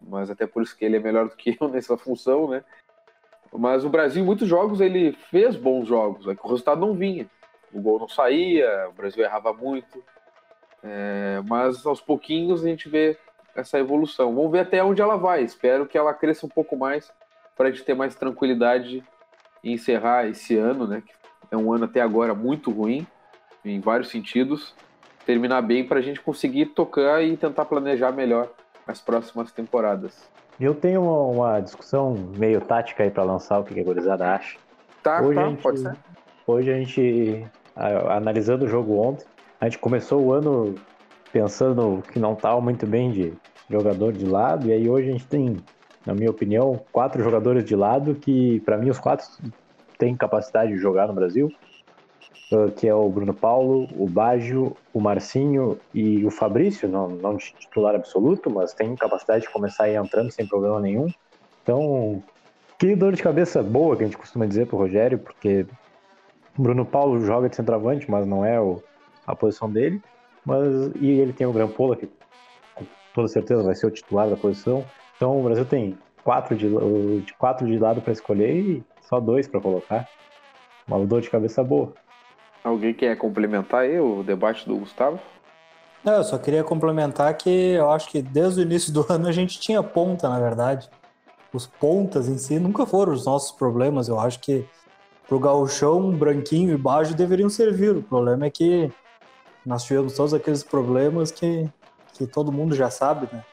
mas 0.00 0.30
até 0.30 0.46
por 0.46 0.62
isso 0.62 0.76
que 0.76 0.84
ele 0.84 0.96
é 0.96 1.00
melhor 1.00 1.28
do 1.28 1.36
que 1.36 1.56
eu 1.60 1.68
nessa 1.70 1.96
função, 1.96 2.48
né? 2.48 2.64
Mas 3.52 3.84
o 3.84 3.90
Brasil, 3.90 4.22
em 4.22 4.26
muitos 4.26 4.48
jogos, 4.48 4.80
ele 4.80 5.12
fez 5.30 5.56
bons 5.56 5.86
jogos, 5.86 6.26
é 6.26 6.34
que 6.34 6.44
o 6.44 6.48
resultado 6.48 6.80
não 6.80 6.94
vinha. 6.94 7.28
O 7.72 7.80
gol 7.80 7.98
não 7.98 8.08
saía, 8.08 8.88
o 8.88 8.92
Brasil 8.92 9.22
errava 9.22 9.52
muito. 9.52 10.02
É, 10.82 11.40
mas 11.46 11.84
aos 11.84 12.00
pouquinhos 12.00 12.64
a 12.64 12.68
gente 12.68 12.88
vê 12.88 13.16
essa 13.54 13.78
evolução. 13.78 14.34
Vamos 14.34 14.50
ver 14.50 14.60
até 14.60 14.82
onde 14.82 15.02
ela 15.02 15.16
vai. 15.16 15.42
Espero 15.42 15.86
que 15.86 15.98
ela 15.98 16.14
cresça 16.14 16.46
um 16.46 16.48
pouco 16.48 16.76
mais 16.76 17.12
para 17.56 17.68
a 17.68 17.70
gente 17.70 17.84
ter 17.84 17.94
mais 17.94 18.14
tranquilidade 18.14 19.04
e 19.62 19.72
encerrar 19.72 20.26
esse 20.26 20.56
ano, 20.56 20.86
né? 20.86 21.02
Que 21.48 21.54
é 21.54 21.56
um 21.56 21.72
ano 21.72 21.84
até 21.84 22.00
agora 22.00 22.34
muito 22.34 22.70
ruim, 22.70 23.06
em 23.64 23.80
vários 23.80 24.08
sentidos, 24.08 24.74
terminar 25.24 25.62
bem 25.62 25.86
para 25.86 25.98
a 25.98 26.02
gente 26.02 26.20
conseguir 26.20 26.66
tocar 26.66 27.22
e 27.22 27.36
tentar 27.36 27.64
planejar 27.64 28.12
melhor 28.12 28.50
as 28.86 29.00
próximas 29.00 29.52
temporadas. 29.52 30.30
Eu 30.60 30.74
tenho 30.74 31.02
uma, 31.02 31.60
discussão 31.60 32.14
meio 32.36 32.60
tática 32.60 33.02
aí 33.02 33.10
para 33.10 33.22
lançar 33.22 33.58
o 33.58 33.64
que 33.64 33.78
a 33.78 33.84
gurizada 33.84 34.34
acha. 34.34 34.58
Tá, 35.02 35.20
hoje 35.20 35.34
tá, 35.34 35.48
gente, 35.48 35.62
pode 35.62 35.80
ser. 35.80 35.96
Hoje 36.46 36.70
a 36.72 36.76
gente, 36.76 37.46
analisando 38.10 38.64
o 38.64 38.68
jogo 38.68 38.96
ontem, 38.96 39.26
a 39.60 39.64
gente 39.66 39.78
começou 39.78 40.20
o 40.22 40.32
ano 40.32 40.74
pensando 41.32 42.02
que 42.12 42.18
não 42.18 42.34
estava 42.34 42.60
muito 42.60 42.86
bem 42.86 43.10
de 43.10 43.32
jogador 43.70 44.12
de 44.12 44.26
lado, 44.26 44.68
e 44.68 44.72
aí 44.72 44.88
hoje 44.88 45.08
a 45.08 45.12
gente 45.12 45.26
tem 45.26 45.56
na 46.06 46.14
minha 46.14 46.30
opinião, 46.30 46.80
quatro 46.92 47.22
jogadores 47.22 47.64
de 47.64 47.76
lado 47.76 48.14
que, 48.14 48.60
para 48.60 48.76
mim, 48.76 48.90
os 48.90 48.98
quatro 48.98 49.26
têm 49.98 50.16
capacidade 50.16 50.72
de 50.72 50.78
jogar 50.78 51.06
no 51.06 51.14
Brasil, 51.14 51.52
ah, 52.52 52.70
que 52.76 52.88
é 52.88 52.94
o 52.94 53.08
Bruno 53.08 53.32
Paulo, 53.32 53.88
o 53.96 54.08
Baggio, 54.08 54.76
o 54.92 55.00
Marcinho 55.00 55.78
e 55.94 56.24
o 56.24 56.30
Fabrício, 56.30 56.88
não, 56.88 57.08
não 57.08 57.36
titular 57.36 57.94
absoluto, 57.94 58.50
mas 58.50 58.74
tem 58.74 58.94
capacidade 58.96 59.44
de 59.44 59.50
começar 59.50 59.84
a 59.84 59.88
ir 59.88 59.96
entrando 59.96 60.30
sem 60.30 60.46
problema 60.46 60.80
nenhum. 60.80 61.06
Então, 61.62 62.22
que 62.78 62.96
dor 62.96 63.14
de 63.14 63.22
cabeça 63.22 63.62
boa 63.62 63.96
que 63.96 64.02
a 64.02 64.06
gente 64.06 64.18
costuma 64.18 64.44
dizer 64.44 64.66
pro 64.66 64.76
Rogério, 64.76 65.18
porque 65.18 65.64
o 66.58 66.62
Bruno 66.62 66.84
Paulo 66.84 67.24
joga 67.24 67.48
de 67.48 67.56
centroavante, 67.56 68.10
mas 68.10 68.26
não 68.26 68.44
é 68.44 68.60
o, 68.60 68.82
a 69.26 69.34
posição 69.34 69.70
dele. 69.70 70.02
Mas, 70.44 70.90
e 71.00 71.08
ele 71.08 71.32
tem 71.32 71.46
o 71.46 71.52
Grampola, 71.52 71.96
que 71.96 72.08
com 72.74 72.84
toda 73.14 73.28
certeza 73.28 73.62
vai 73.62 73.74
ser 73.74 73.86
o 73.86 73.90
titular 73.90 74.28
da 74.28 74.36
posição. 74.36 74.84
Então 75.16 75.38
o 75.38 75.42
Brasil 75.42 75.64
tem 75.64 75.98
quatro 76.24 76.56
de, 76.56 76.68
de 77.20 77.34
quatro 77.34 77.66
de 77.66 77.78
lado 77.78 78.00
para 78.00 78.12
escolher 78.12 78.54
e 78.54 78.84
só 79.02 79.20
dois 79.20 79.46
para 79.46 79.60
colocar. 79.60 80.08
Uma 80.86 81.04
dor 81.06 81.20
de 81.20 81.30
cabeça 81.30 81.62
boa. 81.62 81.92
Alguém 82.64 82.94
quer 82.94 83.16
complementar 83.16 83.82
aí 83.82 83.98
o 83.98 84.22
debate 84.22 84.66
do 84.68 84.76
Gustavo? 84.76 85.18
Não, 86.04 86.14
eu 86.14 86.24
só 86.24 86.36
queria 86.38 86.64
complementar 86.64 87.36
que 87.36 87.74
eu 87.74 87.90
acho 87.90 88.08
que 88.08 88.20
desde 88.20 88.60
o 88.60 88.62
início 88.62 88.92
do 88.92 89.06
ano 89.10 89.28
a 89.28 89.32
gente 89.32 89.60
tinha 89.60 89.82
ponta, 89.82 90.28
na 90.28 90.38
verdade. 90.38 90.88
Os 91.52 91.66
pontas 91.66 92.28
em 92.28 92.38
si 92.38 92.58
nunca 92.58 92.86
foram 92.86 93.12
os 93.12 93.26
nossos 93.26 93.52
problemas. 93.52 94.08
Eu 94.08 94.18
acho 94.18 94.40
que 94.40 94.66
pro 95.28 95.38
gauchão, 95.38 96.10
branquinho 96.10 96.72
e 96.72 96.76
baixo 96.76 97.14
deveriam 97.14 97.48
servir. 97.48 97.96
O 97.96 98.02
problema 98.02 98.46
é 98.46 98.50
que 98.50 98.90
nós 99.64 99.84
tivemos 99.84 100.14
todos 100.14 100.34
aqueles 100.34 100.62
problemas 100.62 101.30
que, 101.30 101.68
que 102.14 102.26
todo 102.26 102.50
mundo 102.50 102.74
já 102.74 102.90
sabe, 102.90 103.28
né? 103.32 103.44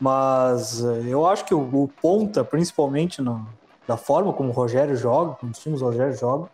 Mas 0.00 0.84
eh, 0.84 1.04
eu 1.08 1.26
acho 1.26 1.44
que 1.44 1.54
o, 1.54 1.60
o 1.60 1.88
ponta, 1.88 2.44
principalmente 2.44 3.20
no, 3.20 3.46
da 3.86 3.96
forma 3.96 4.32
como 4.32 4.50
o 4.50 4.52
Rogério 4.52 4.94
joga, 4.94 5.34
como 5.34 5.50
os 5.50 5.58
times 5.58 5.80
do 5.80 5.86
Rogério 5.86 6.16
jogam, 6.16 6.48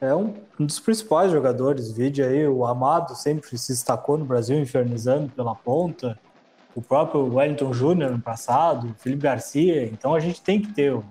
é 0.00 0.14
um, 0.14 0.34
um, 0.58 0.66
dos 0.66 0.80
principais 0.80 1.30
jogadores. 1.30 1.90
Vide 1.90 2.22
aí, 2.22 2.46
o 2.46 2.64
Amado 2.66 3.14
sempre 3.14 3.56
se 3.56 3.72
destacou 3.72 4.18
no 4.18 4.24
Brasil, 4.24 4.58
infernizando 4.58 5.30
pela 5.30 5.54
ponta. 5.54 6.18
O 6.74 6.82
próprio 6.82 7.34
Wellington 7.34 7.72
Júnior 7.72 8.10
no 8.10 8.20
passado, 8.20 8.88
o 8.90 8.94
Felipe 8.94 9.22
Garcia. 9.22 9.84
Então 9.84 10.14
a 10.14 10.20
gente 10.20 10.42
tem 10.42 10.60
que 10.60 10.72
ter, 10.72 10.90
eu 10.90 11.04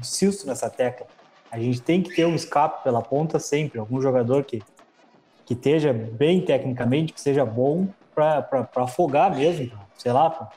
insisto 0.00 0.46
nessa 0.46 0.70
tecla, 0.70 1.06
a 1.50 1.58
gente 1.58 1.80
tem 1.80 2.02
que 2.02 2.14
ter 2.14 2.26
um 2.26 2.34
escape 2.34 2.84
pela 2.84 3.02
ponta 3.02 3.38
sempre. 3.38 3.80
Algum 3.80 4.00
jogador 4.00 4.44
que, 4.44 4.62
que 5.44 5.54
esteja 5.54 5.92
bem 5.92 6.40
tecnicamente, 6.44 7.12
que 7.12 7.20
seja 7.20 7.44
bom 7.44 7.88
para 8.14 8.68
afogar 8.76 9.34
mesmo, 9.34 9.72
sei 9.96 10.12
lá, 10.12 10.50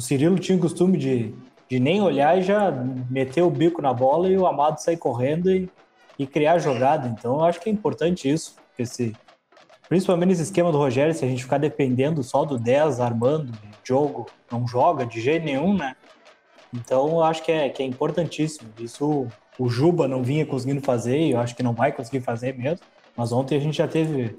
o 0.00 0.02
Cirilo 0.02 0.38
tinha 0.38 0.56
o 0.56 0.60
costume 0.60 0.96
de, 0.96 1.34
de 1.68 1.78
nem 1.78 2.00
olhar 2.00 2.38
e 2.38 2.42
já 2.42 2.70
meter 3.10 3.42
o 3.42 3.50
bico 3.50 3.82
na 3.82 3.92
bola 3.92 4.30
e 4.30 4.38
o 4.38 4.46
Amado 4.46 4.78
sair 4.78 4.96
correndo 4.96 5.50
e, 5.50 5.68
e 6.18 6.26
criar 6.26 6.58
jogada. 6.58 7.06
Então, 7.06 7.34
eu 7.34 7.44
acho 7.44 7.60
que 7.60 7.68
é 7.68 7.72
importante 7.72 8.26
isso, 8.26 8.56
porque 8.68 8.86
se, 8.86 9.14
principalmente 9.90 10.30
nesse 10.30 10.44
esquema 10.44 10.72
do 10.72 10.78
Rogério, 10.78 11.12
se 11.12 11.22
a 11.22 11.28
gente 11.28 11.42
ficar 11.42 11.58
dependendo 11.58 12.22
só 12.22 12.46
do 12.46 12.56
10 12.56 12.98
armando, 12.98 13.52
jogo 13.84 14.26
não 14.50 14.66
joga 14.66 15.04
de 15.04 15.20
jeito 15.20 15.44
nenhum, 15.44 15.76
né? 15.76 15.94
Então, 16.72 17.10
eu 17.10 17.22
acho 17.22 17.42
que 17.42 17.52
é, 17.52 17.68
que 17.68 17.82
é 17.82 17.86
importantíssimo. 17.86 18.70
Isso 18.78 19.26
o 19.58 19.68
Juba 19.68 20.08
não 20.08 20.22
vinha 20.22 20.46
conseguindo 20.46 20.80
fazer 20.80 21.18
e 21.18 21.32
eu 21.32 21.40
acho 21.40 21.54
que 21.54 21.62
não 21.62 21.74
vai 21.74 21.92
conseguir 21.92 22.22
fazer 22.22 22.56
mesmo. 22.56 22.86
Mas 23.14 23.32
ontem 23.32 23.54
a 23.54 23.60
gente 23.60 23.76
já 23.76 23.86
teve 23.86 24.34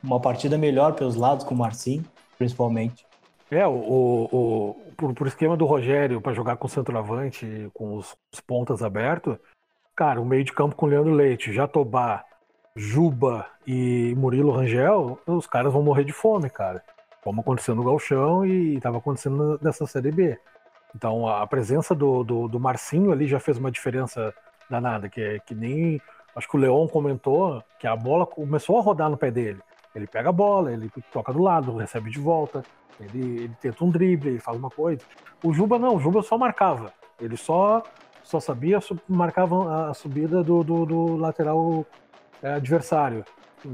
uma 0.00 0.20
partida 0.20 0.56
melhor 0.56 0.92
pelos 0.92 1.16
lados 1.16 1.44
com 1.44 1.52
o 1.52 1.58
Marcinho, 1.58 2.04
principalmente. 2.38 3.09
É, 3.50 3.66
o, 3.66 3.72
o, 3.72 4.76
por, 4.96 5.12
por 5.12 5.26
esquema 5.26 5.56
do 5.56 5.66
Rogério, 5.66 6.20
para 6.20 6.32
jogar 6.32 6.56
com 6.56 6.66
o 6.66 6.70
centroavante, 6.70 7.68
com 7.74 7.96
os, 7.96 8.16
os, 8.32 8.40
pontas 8.40 8.82
abertos, 8.82 9.36
cara, 9.96 10.20
o 10.20 10.24
meio 10.24 10.44
de 10.44 10.52
campo 10.52 10.76
com 10.76 10.86
o 10.86 10.88
Leandro 10.88 11.12
Leite, 11.12 11.52
Jatobá, 11.52 12.24
Juba 12.76 13.46
e 13.66 14.14
Murilo 14.16 14.52
Rangel, 14.52 15.18
os 15.26 15.46
caras 15.46 15.72
vão 15.72 15.82
morrer 15.82 16.04
de 16.04 16.12
fome, 16.12 16.48
cara. 16.48 16.82
Como 17.22 17.40
aconteceu 17.40 17.74
no 17.74 17.84
Galchão 17.84 18.46
e 18.46 18.76
estava 18.76 18.98
acontecendo 18.98 19.58
nessa 19.60 19.84
Série 19.86 20.12
B. 20.12 20.38
Então 20.94 21.26
a 21.26 21.46
presença 21.46 21.94
do, 21.94 22.22
do, 22.22 22.48
do, 22.48 22.60
Marcinho 22.60 23.12
ali 23.12 23.26
já 23.26 23.38
fez 23.38 23.58
uma 23.58 23.70
diferença 23.70 24.32
danada, 24.68 25.08
que, 25.08 25.20
é, 25.20 25.38
que 25.40 25.54
nem. 25.54 26.00
Acho 26.34 26.48
que 26.48 26.56
o 26.56 26.60
Leon 26.60 26.86
comentou 26.86 27.62
que 27.78 27.86
a 27.86 27.96
bola 27.96 28.24
começou 28.24 28.78
a 28.78 28.82
rodar 28.82 29.10
no 29.10 29.16
pé 29.16 29.30
dele. 29.30 29.60
Ele 29.94 30.06
pega 30.06 30.28
a 30.28 30.32
bola, 30.32 30.72
ele 30.72 30.90
toca 31.12 31.32
do 31.32 31.42
lado, 31.42 31.76
recebe 31.76 32.10
de 32.10 32.18
volta, 32.18 32.62
ele, 33.00 33.44
ele 33.44 33.56
tenta 33.60 33.84
um 33.84 33.90
drible, 33.90 34.30
ele 34.30 34.38
faz 34.38 34.56
uma 34.56 34.70
coisa. 34.70 35.02
O 35.42 35.52
Juba 35.52 35.78
não, 35.78 35.96
o 35.96 36.00
Juba 36.00 36.22
só 36.22 36.36
marcava. 36.38 36.92
Ele 37.20 37.36
só, 37.36 37.82
só 38.22 38.38
sabia, 38.40 38.78
marcava 39.08 39.90
a 39.90 39.94
subida 39.94 40.42
do, 40.42 40.62
do, 40.62 40.86
do 40.86 41.16
lateral 41.16 41.84
é, 42.42 42.54
adversário. 42.54 43.24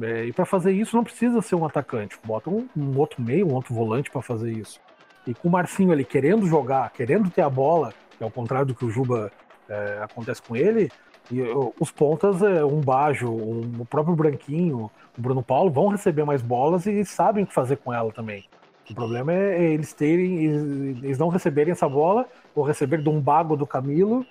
É, 0.03 0.25
e 0.25 0.33
para 0.33 0.45
fazer 0.45 0.73
isso 0.73 0.97
não 0.97 1.05
precisa 1.05 1.41
ser 1.43 1.55
um 1.55 1.65
atacante. 1.65 2.19
Bota 2.25 2.51
um, 2.51 2.69
um 2.77 2.99
outro 2.99 3.23
meio, 3.23 3.47
um 3.47 3.55
outro 3.55 3.75
volante 3.75 4.11
para 4.11 4.23
fazer 4.23 4.53
isso. 4.53 4.81
E 5.27 5.35
com 5.35 5.49
o 5.49 5.51
Marcinho 5.51 5.93
ali 5.93 6.05
querendo 6.05 6.47
jogar, 6.47 6.91
querendo 6.91 7.31
ter 7.31 7.43
a 7.43 7.51
bola, 7.51 7.93
que 8.17 8.23
é 8.23 8.27
o 8.27 8.31
contrário 8.31 8.67
do 8.67 8.75
que 8.75 8.85
o 8.85 8.91
Juba 8.91 9.31
é, 9.69 10.01
acontece 10.03 10.41
com 10.43 10.57
ele, 10.57 10.91
e 11.31 11.43
os 11.81 11.91
pontas, 11.91 12.43
é, 12.43 12.65
um 12.65 12.81
Bajo, 12.81 13.29
um, 13.29 13.81
o 13.81 13.85
próprio 13.85 14.15
Branquinho, 14.15 14.91
o 15.17 15.21
Bruno 15.21 15.43
Paulo, 15.43 15.71
vão 15.71 15.89
receber 15.89 16.25
mais 16.25 16.43
bolas 16.43 16.87
e 16.87 17.05
sabem 17.05 17.45
o 17.45 17.47
que 17.47 17.55
fazer 17.55 17.77
com 17.77 17.93
ela 17.93 18.13
também. 18.13 18.45
O 18.91 18.95
problema 18.95 19.33
é, 19.33 19.65
é 19.65 19.73
eles 19.73 19.93
terem, 19.93 20.45
eles 20.45 21.19
não 21.19 21.29
receberem 21.29 21.73
essa 21.73 21.89
bola, 21.89 22.27
ou 22.55 22.63
receber 22.63 23.03
de 23.03 23.09
um 23.09 23.21
bago 23.21 23.57
do 23.57 23.67
Camilo, 23.67 24.25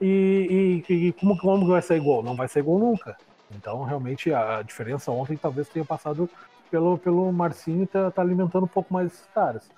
e, 0.00 0.84
e, 0.88 0.94
e 0.94 1.12
como, 1.12 1.36
como 1.38 1.66
vai 1.66 1.82
ser 1.82 2.00
gol? 2.00 2.22
Não 2.22 2.34
vai 2.34 2.48
ser 2.48 2.62
gol 2.62 2.78
nunca. 2.78 3.16
Então, 3.54 3.82
realmente, 3.84 4.32
a 4.32 4.62
diferença 4.62 5.10
ontem 5.10 5.36
talvez 5.36 5.68
tenha 5.68 5.84
passado 5.84 6.28
pelo, 6.70 6.98
pelo 6.98 7.32
Marcinho 7.32 7.86
tá, 7.86 8.10
tá 8.10 8.22
alimentando 8.22 8.64
um 8.64 8.68
pouco 8.68 8.92
mais 8.92 9.12
esses 9.12 9.26
caras. 9.34 9.68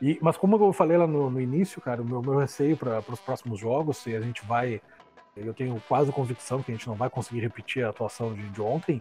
E, 0.00 0.18
mas 0.22 0.36
como 0.36 0.56
eu 0.56 0.72
falei 0.72 0.96
lá 0.96 1.06
no, 1.06 1.30
no 1.30 1.40
início, 1.40 1.80
cara, 1.80 2.00
o 2.00 2.04
meu, 2.04 2.22
meu 2.22 2.38
receio 2.38 2.76
para 2.76 3.02
os 3.08 3.20
próximos 3.20 3.60
jogos, 3.60 3.98
se 3.98 4.14
a 4.16 4.20
gente 4.20 4.44
vai. 4.46 4.80
Eu 5.36 5.54
tenho 5.54 5.80
quase 5.88 6.12
convicção 6.12 6.62
que 6.62 6.70
a 6.70 6.74
gente 6.74 6.86
não 6.86 6.94
vai 6.94 7.08
conseguir 7.08 7.40
repetir 7.40 7.84
a 7.84 7.90
atuação 7.90 8.34
de, 8.34 8.48
de 8.48 8.60
ontem. 8.60 9.00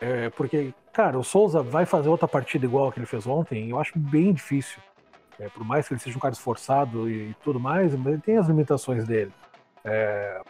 É, 0.00 0.30
porque, 0.30 0.72
cara, 0.92 1.18
o 1.18 1.24
Souza 1.24 1.62
vai 1.62 1.84
fazer 1.84 2.08
outra 2.08 2.28
partida 2.28 2.64
igual 2.64 2.88
a 2.88 2.92
que 2.92 2.98
ele 2.98 3.06
fez 3.06 3.26
ontem, 3.26 3.70
eu 3.70 3.78
acho 3.78 3.98
bem 3.98 4.32
difícil. 4.32 4.80
É, 5.38 5.48
por 5.48 5.64
mais 5.64 5.86
que 5.86 5.94
ele 5.94 6.00
seja 6.00 6.16
um 6.16 6.20
cara 6.20 6.34
esforçado 6.34 7.08
e, 7.08 7.30
e 7.30 7.36
tudo 7.42 7.60
mais, 7.60 7.94
mas 7.94 8.14
ele 8.14 8.22
tem 8.22 8.36
as 8.36 8.46
limitações 8.46 9.04
dele. 9.04 9.32
É, 9.84 10.40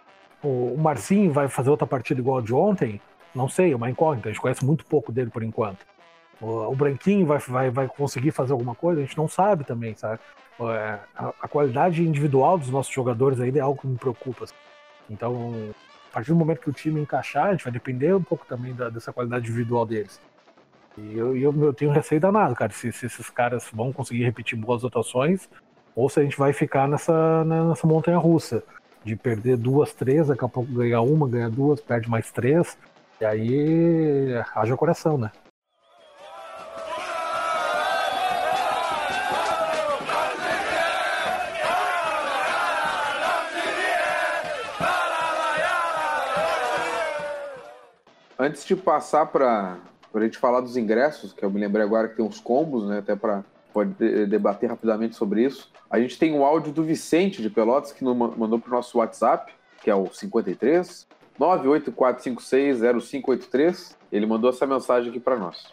o, 0.43 0.75
o 0.75 0.79
Marcinho 0.79 1.33
vai 1.33 1.49
fazer 1.49 1.71
outra 1.71 1.87
partida 1.87 2.21
igual 2.21 2.39
a 2.39 2.43
de 2.43 2.55
ontem? 2.55 3.01
Não 3.35 3.49
sei, 3.49 3.73
é 3.73 3.77
uma 3.77 3.91
incógnita, 3.91 4.29
a 4.29 4.33
gente 4.33 4.41
conhece 4.41 4.65
muito 4.65 4.85
pouco 4.87 5.13
dele 5.13 5.31
por 5.31 5.43
enquanto. 5.43 5.87
O, 6.41 6.75
Branquinho 6.75 7.27
vai, 7.27 7.39
vai, 7.39 7.71
vai 7.71 7.89
conseguir 7.89 8.31
fazer 8.31 8.53
alguma 8.53 8.75
coisa? 8.75 9.01
A 9.01 9.05
gente 9.05 9.17
não 9.17 9.27
sabe 9.27 9.65
também, 9.65 9.95
sabe? 9.97 10.21
É, 10.61 10.99
a, 11.17 11.33
a, 11.43 11.49
qualidade 11.49 12.03
individual 12.03 12.57
dos 12.57 12.71
nossos 12.71 12.93
jogadores 12.93 13.41
ainda 13.41 13.59
é 13.59 13.63
algo 13.63 13.81
que 13.81 13.87
me 13.87 13.97
preocupa. 13.97 14.47
Então, 15.11 15.73
a 16.11 16.15
partir 16.15 16.31
do 16.31 16.37
momento 16.37 16.61
que 16.61 16.71
o 16.71 16.73
time 16.73 17.01
encaixar, 17.01 17.47
a 17.47 17.53
gente 17.53 17.65
vai 17.65 17.73
depender 17.73 18.15
um 18.15 18.23
pouco 18.23 18.47
também 18.47 18.75
da, 18.75 18.89
dessa 18.89 19.13
qualidade 19.13 19.47
individual 19.47 19.87
deles. 19.87 20.21
E 20.97 21.17
eu, 21.17 21.37
eu, 21.37 21.65
eu 21.65 21.73
tenho 21.73 21.91
receio 21.91 22.21
danado, 22.21 22.55
cara, 22.55 22.73
se, 22.73 22.91
se, 22.93 23.07
esses 23.07 23.31
caras 23.31 23.69
vão 23.73 23.93
conseguir 23.93 24.25
repetir 24.25 24.59
boas 24.59 24.85
atuações 24.85 25.49
ou 25.95 26.09
se 26.09 26.19
a 26.19 26.23
gente 26.23 26.37
vai 26.37 26.53
ficar 26.53 26.89
nessa, 26.89 27.45
nessa 27.45 27.87
montanha 27.87 28.19
russa 28.19 28.63
de 29.05 29.15
perder 29.15 29.57
duas, 29.57 29.93
três, 29.93 30.29
daqui 30.29 30.45
a 30.45 30.49
pouco 30.49 30.73
ganhar 30.73 31.01
uma, 31.03 31.29
ganhar 31.29 31.51
duas, 31.51 31.81
perde 31.81 32.09
mais 32.09 32.31
três. 32.33 32.77
E 33.21 33.25
aí 33.25 34.35
haja 34.55 34.77
coração, 34.77 35.17
né? 35.17 35.31
Antes 48.39 48.65
de 48.65 48.77
passar 48.77 49.27
para 49.27 49.79
a 50.15 50.21
gente 50.21 50.39
falar 50.39 50.61
dos 50.61 50.77
ingressos, 50.77 51.33
que 51.33 51.45
eu 51.45 51.51
me 51.51 51.59
lembrei 51.59 51.85
agora 51.85 52.07
que 52.09 52.15
tem 52.17 52.25
uns 52.25 52.39
combos, 52.39 52.89
né? 52.89 52.99
Até 52.99 53.17
para 53.17 53.43
pode 53.73 53.95
debater 54.27 54.71
rapidamente 54.71 55.17
sobre 55.17 55.45
isso. 55.45 55.71
A 55.91 55.99
gente 56.01 56.19
tem 56.19 56.33
um 56.33 56.43
áudio 56.45 56.73
do 56.73 56.83
Vicente 56.83 57.43
de 57.43 57.51
Pelotas 57.51 57.93
que 57.93 58.03
mandou 58.05 58.59
para 58.59 58.69
o 58.69 58.75
nosso 58.75 58.99
WhatsApp, 58.99 59.53
que 59.83 59.91
é 59.91 59.95
o 59.95 60.07
53 60.07 61.07
984560583. 61.39 63.95
Ele 64.11 64.27
mandou 64.27 64.51
essa 64.51 64.67
mensagem 64.67 65.11
aqui 65.11 65.21
para 65.21 65.37
nós. 65.37 65.73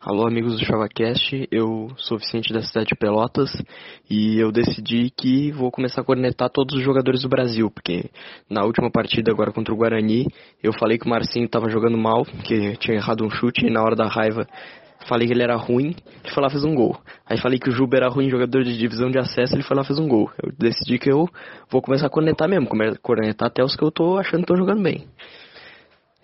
Alô, 0.00 0.28
amigos 0.28 0.56
do 0.56 0.64
ChavaCast, 0.64 1.48
eu 1.50 1.88
sou 1.96 2.18
Vicente 2.18 2.52
da 2.52 2.62
cidade 2.62 2.86
de 2.86 2.94
Pelotas 2.94 3.50
e 4.08 4.38
eu 4.38 4.52
decidi 4.52 5.10
que 5.10 5.50
vou 5.50 5.72
começar 5.72 6.02
a 6.02 6.04
cornetar 6.04 6.48
todos 6.50 6.76
os 6.76 6.84
jogadores 6.84 7.22
do 7.22 7.28
Brasil, 7.28 7.68
porque 7.68 8.08
na 8.48 8.62
última 8.62 8.92
partida 8.92 9.32
agora 9.32 9.50
contra 9.50 9.74
o 9.74 9.76
Guarani, 9.76 10.28
eu 10.62 10.72
falei 10.72 10.98
que 10.98 11.06
o 11.06 11.08
Marcinho 11.08 11.46
estava 11.46 11.68
jogando 11.68 11.98
mal, 11.98 12.24
que 12.24 12.76
tinha 12.76 12.96
errado 12.96 13.24
um 13.24 13.28
chute 13.28 13.66
e 13.66 13.70
na 13.70 13.82
hora 13.82 13.96
da 13.96 14.06
raiva 14.06 14.46
falei 15.08 15.26
que 15.26 15.32
ele 15.32 15.42
era 15.42 15.56
ruim, 15.56 15.96
ele 16.22 16.32
foi 16.32 16.42
lá 16.44 16.48
fez 16.48 16.62
um 16.62 16.76
gol. 16.76 16.96
Aí 17.26 17.36
falei 17.40 17.58
que 17.58 17.68
o 17.68 17.72
Juba 17.72 17.96
era 17.96 18.08
ruim, 18.08 18.30
jogador 18.30 18.62
de 18.62 18.78
divisão 18.78 19.10
de 19.10 19.18
acesso, 19.18 19.56
ele 19.56 19.64
foi 19.64 19.76
lá 19.76 19.82
fez 19.82 19.98
um 19.98 20.06
gol. 20.06 20.30
Eu 20.40 20.52
decidi 20.56 20.96
que 21.00 21.10
eu 21.10 21.28
vou 21.68 21.82
começar 21.82 22.06
a 22.06 22.10
cornetar 22.10 22.48
mesmo, 22.48 22.68
cornetar 23.02 23.48
até 23.48 23.64
os 23.64 23.74
que 23.74 23.82
eu 23.82 23.90
tô 23.90 24.16
achando 24.16 24.46
que 24.46 24.52
estão 24.52 24.56
jogando 24.56 24.80
bem. 24.80 25.08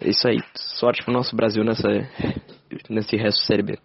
É 0.01 0.11
isso 0.11 0.29
aí, 0.29 0.39
sorte 0.55 1.03
pro 1.05 1.13
nosso 1.13 1.35
Brasil 1.35 1.65
nessa 1.65 1.89
nesse 2.89 3.17
resto 3.17 3.41
da 3.41 3.47
Série 3.47 3.63
B. 3.63 3.79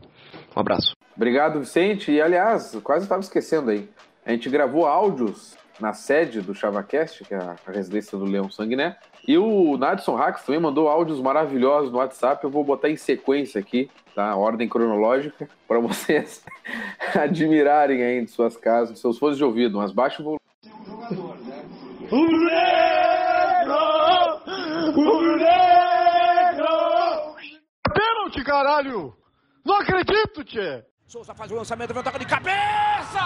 Um 0.56 0.60
abraço. 0.60 0.94
Obrigado, 1.16 1.60
Vicente. 1.60 2.12
E, 2.12 2.22
aliás, 2.22 2.78
quase 2.84 3.06
estava 3.06 3.22
esquecendo 3.22 3.72
aí. 3.72 3.90
A 4.26 4.32
gente 4.32 4.50
gravou 4.50 4.86
áudios 4.86 5.58
na 5.80 5.94
sede 5.94 6.42
do 6.42 6.54
ChavaCast, 6.54 7.24
que 7.24 7.34
é 7.34 7.38
a 7.38 7.56
residência 7.68 8.18
do 8.18 8.26
Leão 8.26 8.50
Sanguiné. 8.50 8.98
E 9.28 9.38
o 9.38 9.78
Nadson 9.78 10.18
Hax 10.18 10.44
também 10.44 10.62
mandou 10.62 10.88
áudios 10.88 11.22
maravilhosos 11.22 11.92
no 11.92 11.98
WhatsApp. 11.98 12.44
Eu 12.44 12.50
vou 12.50 12.64
botar 12.64 12.90
em 12.90 12.96
sequência 12.96 13.60
aqui, 13.60 13.90
tá? 14.16 14.36
Ordem 14.36 14.68
cronológica, 14.68 15.48
para 15.68 15.80
vocês 15.82 16.44
admirarem 17.16 18.04
aí 18.04 18.24
de 18.24 18.32
suas 18.32 18.58
casas, 18.58 18.96
de 18.96 19.00
seus 19.00 19.18
fones 19.18 19.38
de 19.38 19.44
ouvido, 19.44 19.78
mas 19.78 19.92
baixo 19.92 20.24
volume. 20.24 20.40
O 22.12 22.28
negro! 22.28 23.76
O 24.96 25.38
negro! 25.38 25.69
Caralho! 28.44 29.16
Não 29.66 29.76
acredito, 29.76 30.44
tchê! 30.44 30.84
Souza 31.08 31.34
faz 31.34 31.52
o 31.52 31.56
lançamento, 31.56 31.94
vem 31.94 32.04
toca 32.04 32.20
de 32.20 32.26
cabeça! 32.26 33.20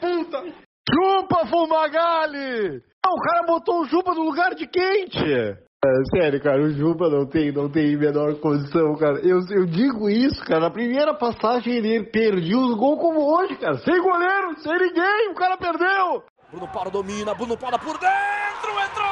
puta! 0.00 0.42
Chupa, 0.90 1.46
Fumagalli! 1.46 2.82
Não, 3.04 3.14
o 3.14 3.20
cara 3.20 3.42
botou 3.46 3.82
o 3.82 3.86
Juba 3.86 4.14
no 4.14 4.22
lugar 4.22 4.54
de 4.54 4.66
quente! 4.66 5.67
É, 5.84 5.88
sério, 6.10 6.42
cara, 6.42 6.60
o 6.60 6.70
Juba 6.70 7.08
não 7.08 7.24
tem, 7.24 7.52
não 7.52 7.70
tem 7.70 7.96
menor 7.96 8.34
condição, 8.40 8.96
cara. 8.96 9.20
Eu, 9.20 9.38
eu 9.48 9.64
digo 9.64 10.10
isso, 10.10 10.44
cara. 10.44 10.62
Na 10.62 10.70
primeira 10.72 11.14
passagem 11.14 11.72
ele 11.74 12.02
perdeu 12.02 12.58
os 12.58 12.76
gols 12.76 13.00
como 13.00 13.20
hoje, 13.20 13.54
cara. 13.58 13.78
Sem 13.78 13.96
goleiro, 14.02 14.58
sem 14.58 14.76
ninguém, 14.76 15.30
o 15.30 15.34
cara 15.36 15.56
perdeu! 15.56 16.24
Bruno 16.50 16.66
Paulo 16.72 16.90
domina, 16.90 17.32
Bruno 17.32 17.56
Paulo 17.56 17.78
por 17.78 17.96
dentro, 17.96 18.70
entrou! 18.90 19.08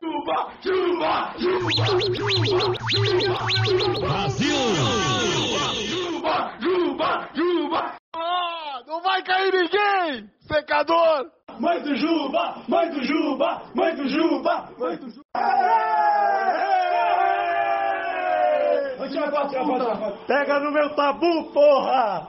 Juba, 0.00 0.52
Juba, 0.60 1.34
Juba, 1.38 1.84
Juba, 2.94 3.98
Brasil! 3.98 4.54
Juba, 5.88 6.52
Juba, 6.60 7.28
Juba! 7.34 7.94
Ah, 8.14 8.82
não 8.86 9.02
vai 9.02 9.22
cair 9.24 9.42
secador! 10.72 11.30
Mãe 11.60 11.82
do 11.82 11.94
Juba, 11.94 12.56
mãe 12.66 12.90
do 12.90 13.04
Juba, 13.04 13.62
mãe 13.74 13.94
do 13.94 14.08
Juba, 14.08 14.68
mãe 14.78 14.96
do 14.96 15.10
Juba! 15.10 15.22
Pega 20.26 20.60
no 20.60 20.72
meu 20.72 20.94
tabu, 20.94 21.44
porra! 21.52 22.26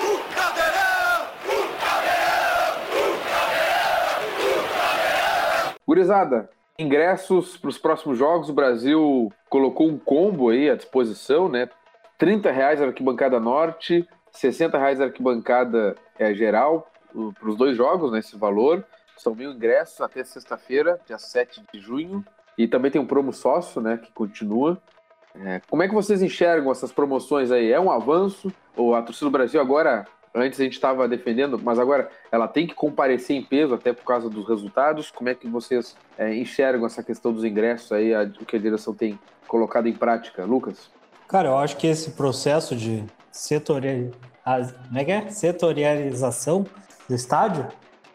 O 0.00 0.34
cadeirão! 0.34 1.24
O 1.46 1.80
cadeirão! 1.80 2.76
O 2.92 3.18
cadeirão! 3.26 4.28
O 4.36 4.68
cadeirão! 4.74 5.74
Gurizada, 5.86 6.50
Ingressos 6.78 7.56
para 7.56 7.70
os 7.70 7.78
próximos 7.78 8.18
jogos, 8.18 8.50
o 8.50 8.54
Brasil 8.54 9.32
colocou 9.48 9.88
um 9.88 9.98
combo 9.98 10.50
aí 10.50 10.70
à 10.70 10.76
disposição, 10.76 11.48
né? 11.48 11.68
30 12.18 12.52
reais 12.52 12.82
arquibancada 12.82 13.40
norte, 13.40 14.06
60 14.30 14.76
reais 14.76 15.00
arquibancada 15.00 15.96
é, 16.18 16.34
geral 16.34 16.86
para 17.12 17.48
os 17.48 17.56
dois 17.56 17.76
jogos, 17.76 18.12
né, 18.12 18.20
valor. 18.34 18.84
São 19.16 19.34
mil 19.34 19.52
ingressos 19.52 20.00
até 20.00 20.22
sexta-feira, 20.22 21.00
dia 21.06 21.18
7 21.18 21.62
de 21.72 21.80
junho. 21.80 22.24
E 22.56 22.66
também 22.66 22.90
tem 22.90 23.00
um 23.00 23.06
promo 23.06 23.32
sócio, 23.32 23.80
né, 23.80 23.96
que 23.98 24.12
continua. 24.12 24.80
É, 25.34 25.60
como 25.68 25.82
é 25.82 25.88
que 25.88 25.94
vocês 25.94 26.22
enxergam 26.22 26.70
essas 26.70 26.92
promoções 26.92 27.50
aí? 27.50 27.70
É 27.70 27.78
um 27.78 27.90
avanço? 27.90 28.52
Ou 28.76 28.94
a 28.94 29.02
torcida 29.02 29.26
do 29.26 29.32
Brasil 29.32 29.60
agora, 29.60 30.06
antes 30.34 30.58
a 30.60 30.64
gente 30.64 30.74
estava 30.74 31.06
defendendo, 31.06 31.60
mas 31.62 31.78
agora 31.78 32.10
ela 32.30 32.48
tem 32.48 32.66
que 32.66 32.74
comparecer 32.74 33.36
em 33.36 33.42
peso 33.42 33.74
até 33.74 33.92
por 33.92 34.04
causa 34.04 34.28
dos 34.28 34.48
resultados? 34.48 35.10
Como 35.10 35.28
é 35.28 35.34
que 35.34 35.48
vocês 35.48 35.96
é, 36.16 36.34
enxergam 36.34 36.86
essa 36.86 37.02
questão 37.02 37.32
dos 37.32 37.44
ingressos 37.44 37.92
aí, 37.92 38.14
a, 38.14 38.22
o 38.22 38.44
que 38.44 38.56
a 38.56 38.60
direção 38.60 38.94
tem 38.94 39.18
colocado 39.46 39.88
em 39.88 39.94
prática? 39.94 40.44
Lucas? 40.44 40.90
Cara, 41.28 41.48
eu 41.48 41.58
acho 41.58 41.76
que 41.76 41.86
esse 41.86 42.12
processo 42.12 42.74
de 42.74 43.04
setorial... 43.30 44.10
Como 44.86 44.98
é 44.98 45.04
que 45.04 45.12
é? 45.12 45.28
setorialização 45.28 46.64
do 47.08 47.14
estádio 47.14 47.66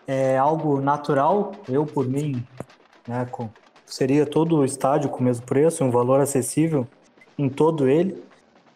é 0.07 0.37
algo 0.37 0.79
natural. 0.79 1.53
Eu, 1.67 1.85
por 1.85 2.07
mim, 2.07 2.45
né, 3.07 3.27
com... 3.31 3.49
seria 3.85 4.25
todo 4.25 4.57
o 4.57 4.65
estádio 4.65 5.09
com 5.09 5.19
o 5.19 5.23
mesmo 5.23 5.45
preço, 5.45 5.83
um 5.83 5.91
valor 5.91 6.19
acessível 6.19 6.87
em 7.37 7.49
todo 7.49 7.87
ele, 7.87 8.23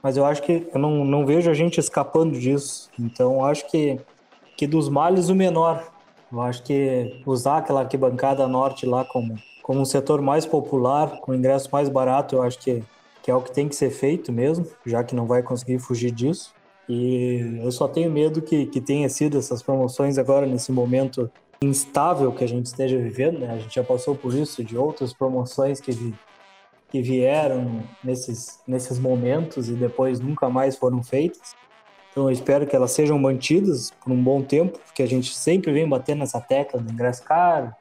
mas 0.02 0.18
eu 0.18 0.26
acho 0.26 0.42
que 0.42 0.68
eu 0.74 0.80
não, 0.80 1.06
não 1.06 1.26
vejo 1.26 1.50
a 1.50 1.54
gente 1.54 1.80
escapando 1.80 2.40
disso. 2.40 2.90
Então, 3.00 3.44
acho 3.46 3.70
que, 3.70 4.00
que 4.56 4.66
dos 4.66 4.90
males 4.90 5.30
o 5.30 5.36
menor. 5.36 5.92
Eu 6.32 6.42
acho 6.42 6.64
que 6.64 7.22
usar 7.26 7.58
aquela 7.58 7.82
arquibancada 7.82 8.48
norte 8.48 8.86
lá 8.86 9.06
como, 9.06 9.36
como 9.64 9.82
um 9.82 9.86
setor 9.86 10.22
mais 10.22 10.46
popular, 10.46 11.20
com 11.22 11.34
ingresso 11.34 11.70
mais 11.72 11.88
barato, 11.88 12.36
eu 12.36 12.42
acho 12.42 12.60
que, 12.60 12.84
que 13.24 13.32
é 13.32 13.36
o 13.36 13.42
que 13.42 13.52
tem 13.52 13.68
que 13.68 13.76
ser 13.76 13.90
feito 13.92 14.32
mesmo, 14.32 14.68
já 14.86 15.04
que 15.04 15.16
não 15.16 15.26
vai 15.26 15.42
conseguir 15.42 15.80
fugir 15.80 16.12
disso. 16.12 16.54
E 16.88 17.60
eu 17.62 17.72
só 17.72 17.88
tenho 17.88 18.12
medo 18.12 18.42
que, 18.42 18.66
que 18.68 18.80
tenha 18.80 19.10
sido 19.10 19.38
essas 19.38 19.62
promoções 19.62 20.18
agora 20.18 20.46
nesse 20.46 20.72
momento 20.72 21.30
instável 21.62 22.32
que 22.32 22.44
a 22.44 22.48
gente 22.48 22.68
esteja 22.68 22.98
vivendo, 22.98 23.40
né? 23.40 23.52
A 23.52 23.58
gente 23.58 23.76
já 23.76 23.84
passou 23.84 24.16
por 24.16 24.34
isso 24.34 24.64
de 24.64 24.78
outras 24.78 25.14
promoções 25.14 25.82
que 25.82 25.92
que 26.90 27.02
vieram 27.02 27.84
nesses, 28.04 28.62
nesses 28.68 28.98
momentos 28.98 29.70
e 29.70 29.74
depois 29.74 30.20
nunca 30.20 30.50
mais 30.50 30.78
foram 30.78 31.04
feitas. 31.04 31.56
Então 32.12 32.26
eu 32.26 32.32
espero 32.32 32.66
que 32.66 32.76
elas 32.76 32.92
sejam 32.92 33.20
mantidas 33.20 33.92
por 34.04 34.12
um 34.12 34.24
bom 34.24 34.42
tempo, 34.42 34.80
porque 34.80 35.04
a 35.04 35.08
gente 35.08 35.36
sempre 35.36 35.72
vem 35.72 35.88
batendo 35.88 36.20
nessa 36.20 36.42
tecla 36.42 36.80
do 36.80 36.92
ingresso 36.92 37.24
caro, 37.24 37.74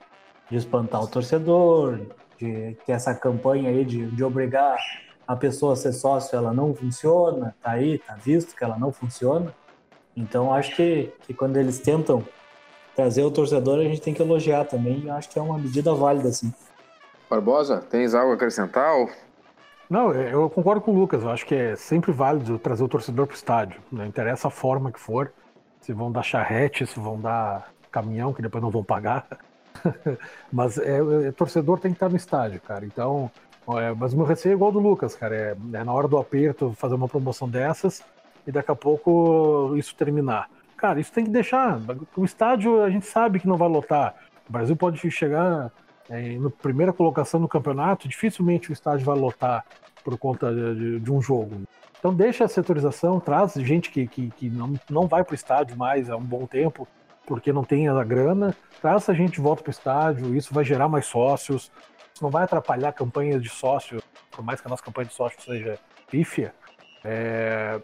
de 0.50 0.56
espantar 0.56 1.02
o 1.02 1.06
torcedor, 1.06 2.00
de 2.38 2.76
que 2.84 2.92
essa 2.92 3.14
campanha 3.14 3.70
aí 3.70 3.84
de, 3.84 4.06
de 4.10 4.24
obrigar 4.24 4.76
a 5.26 5.36
pessoa 5.36 5.76
ser 5.76 5.92
sócio, 5.92 6.36
ela 6.36 6.52
não 6.52 6.74
funciona, 6.74 7.54
tá 7.62 7.72
aí, 7.72 7.98
tá 7.98 8.14
visto 8.14 8.54
que 8.54 8.62
ela 8.62 8.78
não 8.78 8.92
funciona. 8.92 9.52
Então 10.16 10.52
acho 10.52 10.74
que, 10.76 11.12
que 11.22 11.34
quando 11.34 11.56
eles 11.56 11.78
tentam 11.80 12.24
trazer 12.94 13.22
o 13.24 13.30
torcedor, 13.30 13.80
a 13.80 13.84
gente 13.84 14.00
tem 14.00 14.14
que 14.14 14.22
elogiar 14.22 14.64
também, 14.64 15.00
e 15.04 15.10
acho 15.10 15.28
que 15.28 15.38
é 15.38 15.42
uma 15.42 15.58
medida 15.58 15.94
válida, 15.94 16.30
sim. 16.30 16.52
Barbosa, 17.28 17.84
tens 17.90 18.14
algo 18.14 18.32
a 18.32 18.34
acrescentar? 18.34 18.94
Não, 19.88 20.12
eu 20.12 20.48
concordo 20.50 20.80
com 20.80 20.92
o 20.92 20.94
Lucas. 20.94 21.22
Eu 21.22 21.30
acho 21.30 21.46
que 21.46 21.54
é 21.54 21.76
sempre 21.76 22.10
válido 22.12 22.58
trazer 22.58 22.82
o 22.82 22.88
torcedor 22.88 23.26
para 23.26 23.34
o 23.34 23.36
estádio. 23.36 23.80
Não 23.90 24.04
interessa 24.04 24.48
a 24.48 24.50
forma 24.50 24.90
que 24.90 24.98
for. 24.98 25.32
Se 25.80 25.92
vão 25.92 26.10
dar 26.10 26.22
charrete, 26.22 26.86
se 26.86 26.98
vão 26.98 27.20
dar 27.20 27.70
caminhão, 27.90 28.32
que 28.32 28.42
depois 28.42 28.62
não 28.62 28.70
vão 28.70 28.82
pagar. 28.82 29.26
mas 30.52 30.78
é, 30.78 30.98
é, 31.28 31.32
torcedor 31.32 31.78
tem 31.78 31.92
que 31.92 31.96
estar 31.96 32.08
no 32.08 32.16
estádio, 32.16 32.60
cara. 32.60 32.84
Então, 32.84 33.30
é, 33.68 33.92
mas 33.92 34.12
o 34.12 34.16
meu 34.16 34.26
receio 34.26 34.52
é 34.52 34.54
igual 34.54 34.70
do 34.70 34.78
Lucas, 34.78 35.16
cara. 35.16 35.34
É, 35.34 35.56
é, 35.72 35.84
na 35.84 35.92
hora 35.92 36.06
do 36.06 36.18
aperto 36.18 36.72
fazer 36.76 36.94
uma 36.94 37.08
promoção 37.08 37.48
dessas 37.48 38.02
e 38.46 38.52
daqui 38.52 38.70
a 38.70 38.76
pouco 38.76 39.74
isso 39.76 39.94
terminar. 39.96 40.48
Cara, 40.76 41.00
isso 41.00 41.12
tem 41.12 41.24
que 41.24 41.30
deixar. 41.30 41.80
O 42.16 42.24
estádio 42.24 42.82
a 42.82 42.90
gente 42.90 43.06
sabe 43.06 43.40
que 43.40 43.48
não 43.48 43.56
vai 43.56 43.68
lotar. 43.68 44.14
O 44.48 44.52
Brasil 44.52 44.76
pode 44.76 45.10
chegar 45.10 45.72
é, 46.08 46.38
na 46.38 46.50
primeira 46.50 46.92
colocação 46.92 47.40
no 47.40 47.48
campeonato, 47.48 48.08
dificilmente 48.08 48.70
o 48.70 48.72
estádio 48.72 49.04
vai 49.04 49.18
lotar 49.18 49.64
por 50.04 50.16
conta 50.16 50.54
de, 50.54 51.00
de 51.00 51.12
um 51.12 51.20
jogo. 51.20 51.62
Então 51.98 52.14
deixa 52.14 52.44
a 52.44 52.48
setorização, 52.48 53.18
traz 53.18 53.54
gente 53.54 53.90
que, 53.90 54.06
que, 54.06 54.30
que 54.30 54.48
não, 54.48 54.74
não 54.88 55.08
vai 55.08 55.24
para 55.24 55.32
o 55.32 55.34
estádio 55.34 55.76
mais 55.76 56.08
há 56.08 56.16
um 56.16 56.22
bom 56.22 56.46
tempo, 56.46 56.86
porque 57.26 57.52
não 57.52 57.64
tem 57.64 57.88
a 57.88 58.04
grana, 58.04 58.54
traz 58.80 59.02
essa 59.02 59.14
gente 59.14 59.40
volta 59.40 59.62
para 59.62 59.70
o 59.70 59.72
estádio, 59.72 60.36
isso 60.36 60.54
vai 60.54 60.64
gerar 60.64 60.88
mais 60.88 61.06
sócios, 61.06 61.72
isso 62.16 62.24
não 62.24 62.30
vai 62.30 62.44
atrapalhar 62.44 62.88
a 62.88 62.92
campanha 62.92 63.38
de 63.38 63.50
sócio, 63.50 64.02
por 64.30 64.42
mais 64.42 64.58
que 64.58 64.66
a 64.66 64.70
nossa 64.70 64.82
campanha 64.82 65.06
de 65.06 65.12
sócio 65.12 65.38
seja 65.42 65.78
pífia, 66.10 66.54
é, 67.04 67.78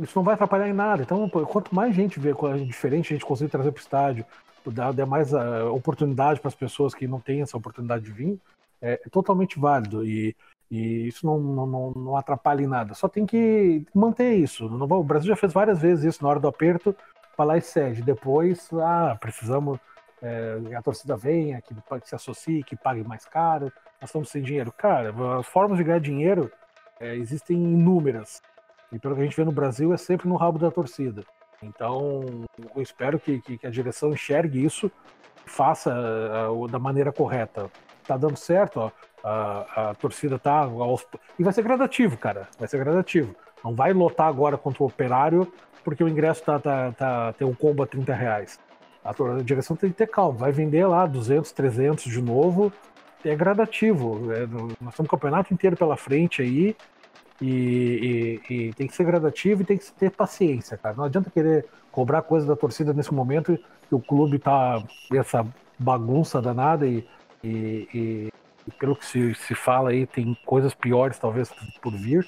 isso 0.00 0.16
não 0.16 0.22
vai 0.22 0.34
atrapalhar 0.34 0.66
em 0.66 0.72
nada. 0.72 1.02
Então, 1.02 1.28
quanto 1.28 1.74
mais 1.74 1.94
gente 1.94 2.18
vê 2.18 2.32
diferente 2.66 3.12
a 3.12 3.16
gente 3.16 3.26
conseguir 3.26 3.50
trazer 3.50 3.70
para 3.70 3.78
o 3.78 3.82
estádio, 3.82 4.24
dar, 4.66 4.94
mais 5.04 5.34
uh, 5.34 5.70
oportunidade 5.70 6.40
para 6.40 6.48
as 6.48 6.54
pessoas 6.54 6.94
que 6.94 7.06
não 7.06 7.20
têm 7.20 7.42
essa 7.42 7.58
oportunidade 7.58 8.04
de 8.04 8.10
vir, 8.10 8.40
é, 8.80 8.94
é 9.04 9.08
totalmente 9.10 9.60
válido. 9.60 10.02
E, 10.02 10.34
e 10.70 11.06
isso 11.06 11.26
não, 11.26 11.38
não, 11.38 11.92
não, 11.94 12.16
atrapalha 12.16 12.62
em 12.62 12.66
nada. 12.66 12.94
Só 12.94 13.06
tem 13.06 13.26
que 13.26 13.84
manter 13.94 14.34
isso. 14.34 14.66
Não, 14.66 14.86
o 14.86 15.04
Brasil 15.04 15.28
já 15.28 15.36
fez 15.36 15.52
várias 15.52 15.78
vezes 15.78 16.14
isso 16.14 16.24
na 16.24 16.30
hora 16.30 16.40
do 16.40 16.48
aperto, 16.48 16.96
vai 17.36 17.46
lá 17.46 17.58
e 17.58 17.60
cede. 17.60 18.00
Depois, 18.00 18.70
ah, 18.72 19.14
precisamos. 19.20 19.78
É, 20.22 20.58
a 20.76 20.82
torcida 20.82 21.16
venha, 21.16 21.60
que, 21.62 21.74
se 22.04 22.14
associe, 22.14 22.62
que 22.62 22.76
pague 22.76 23.02
mais 23.04 23.24
caro, 23.24 23.72
nós 24.00 24.10
estamos 24.10 24.28
sem 24.28 24.42
dinheiro. 24.42 24.72
Cara, 24.72 25.14
as 25.38 25.46
formas 25.46 25.78
de 25.78 25.84
ganhar 25.84 26.00
dinheiro 26.00 26.50
é, 27.00 27.14
existem 27.16 27.56
inúmeras. 27.56 28.42
E 28.92 28.98
pelo 28.98 29.14
que 29.14 29.20
a 29.20 29.24
gente 29.24 29.36
vê 29.36 29.44
no 29.44 29.52
Brasil, 29.52 29.92
é 29.92 29.96
sempre 29.96 30.28
no 30.28 30.36
rabo 30.36 30.58
da 30.58 30.70
torcida. 30.70 31.24
Então, 31.62 32.46
eu 32.74 32.82
espero 32.82 33.18
que, 33.18 33.40
que, 33.40 33.58
que 33.58 33.66
a 33.66 33.70
direção 33.70 34.12
enxergue 34.12 34.64
isso 34.64 34.90
faça 35.46 35.92
da 36.70 36.78
maneira 36.78 37.12
correta. 37.12 37.70
Tá 38.06 38.16
dando 38.16 38.36
certo, 38.36 38.80
ó, 38.80 38.90
a, 39.22 39.90
a 39.90 39.94
torcida 39.94 40.38
tá. 40.38 40.60
Aos... 40.60 41.06
E 41.38 41.42
vai 41.42 41.52
ser 41.52 41.62
gradativo, 41.62 42.16
cara. 42.16 42.48
Vai 42.58 42.68
ser 42.68 42.78
gradativo. 42.78 43.34
Não 43.64 43.74
vai 43.74 43.92
lotar 43.92 44.28
agora 44.28 44.56
contra 44.56 44.82
o 44.82 44.86
operário, 44.86 45.52
porque 45.84 46.02
o 46.04 46.08
ingresso 46.08 46.42
tá, 46.42 46.58
tá, 46.58 46.92
tá, 46.92 47.32
tem 47.32 47.46
um 47.46 47.54
combo 47.54 47.82
a 47.82 47.86
30 47.86 48.14
reais. 48.14 48.60
A, 49.08 49.42
direção 49.42 49.76
tem 49.76 49.90
que 49.90 49.96
ter 49.96 50.08
calma. 50.08 50.38
Vai 50.38 50.52
vender 50.52 50.86
lá 50.86 51.06
200, 51.06 51.50
300 51.52 52.04
de 52.04 52.20
novo. 52.20 52.72
É 53.24 53.34
gradativo. 53.34 54.32
É, 54.32 54.46
nós 54.80 54.94
temos 54.94 55.00
um 55.00 55.04
campeonato 55.04 55.52
inteiro 55.52 55.76
pela 55.76 55.96
frente 55.96 56.42
aí. 56.42 56.76
E, 57.40 58.40
e, 58.48 58.54
e, 58.54 58.72
tem 58.74 58.88
que 58.88 58.94
ser 58.94 59.04
gradativo 59.04 59.62
e 59.62 59.64
tem 59.64 59.78
que 59.78 59.92
ter 59.92 60.10
paciência, 60.10 60.76
cara. 60.76 60.96
Não 60.96 61.04
adianta 61.04 61.30
querer 61.30 61.66
cobrar 61.92 62.22
coisa 62.22 62.46
da 62.46 62.56
torcida 62.56 62.92
nesse 62.92 63.14
momento 63.14 63.56
que 63.88 63.94
o 63.94 64.00
clube 64.00 64.38
tá 64.38 64.82
essa 65.14 65.46
bagunça 65.78 66.42
danada 66.42 66.84
e, 66.84 67.06
e, 67.42 68.28
e 68.66 68.70
pelo 68.78 68.96
que 68.96 69.06
se, 69.06 69.34
se 69.34 69.54
fala 69.54 69.90
aí, 69.90 70.04
tem 70.04 70.36
coisas 70.44 70.74
piores 70.74 71.18
talvez 71.18 71.50
por 71.80 71.92
vir. 71.92 72.26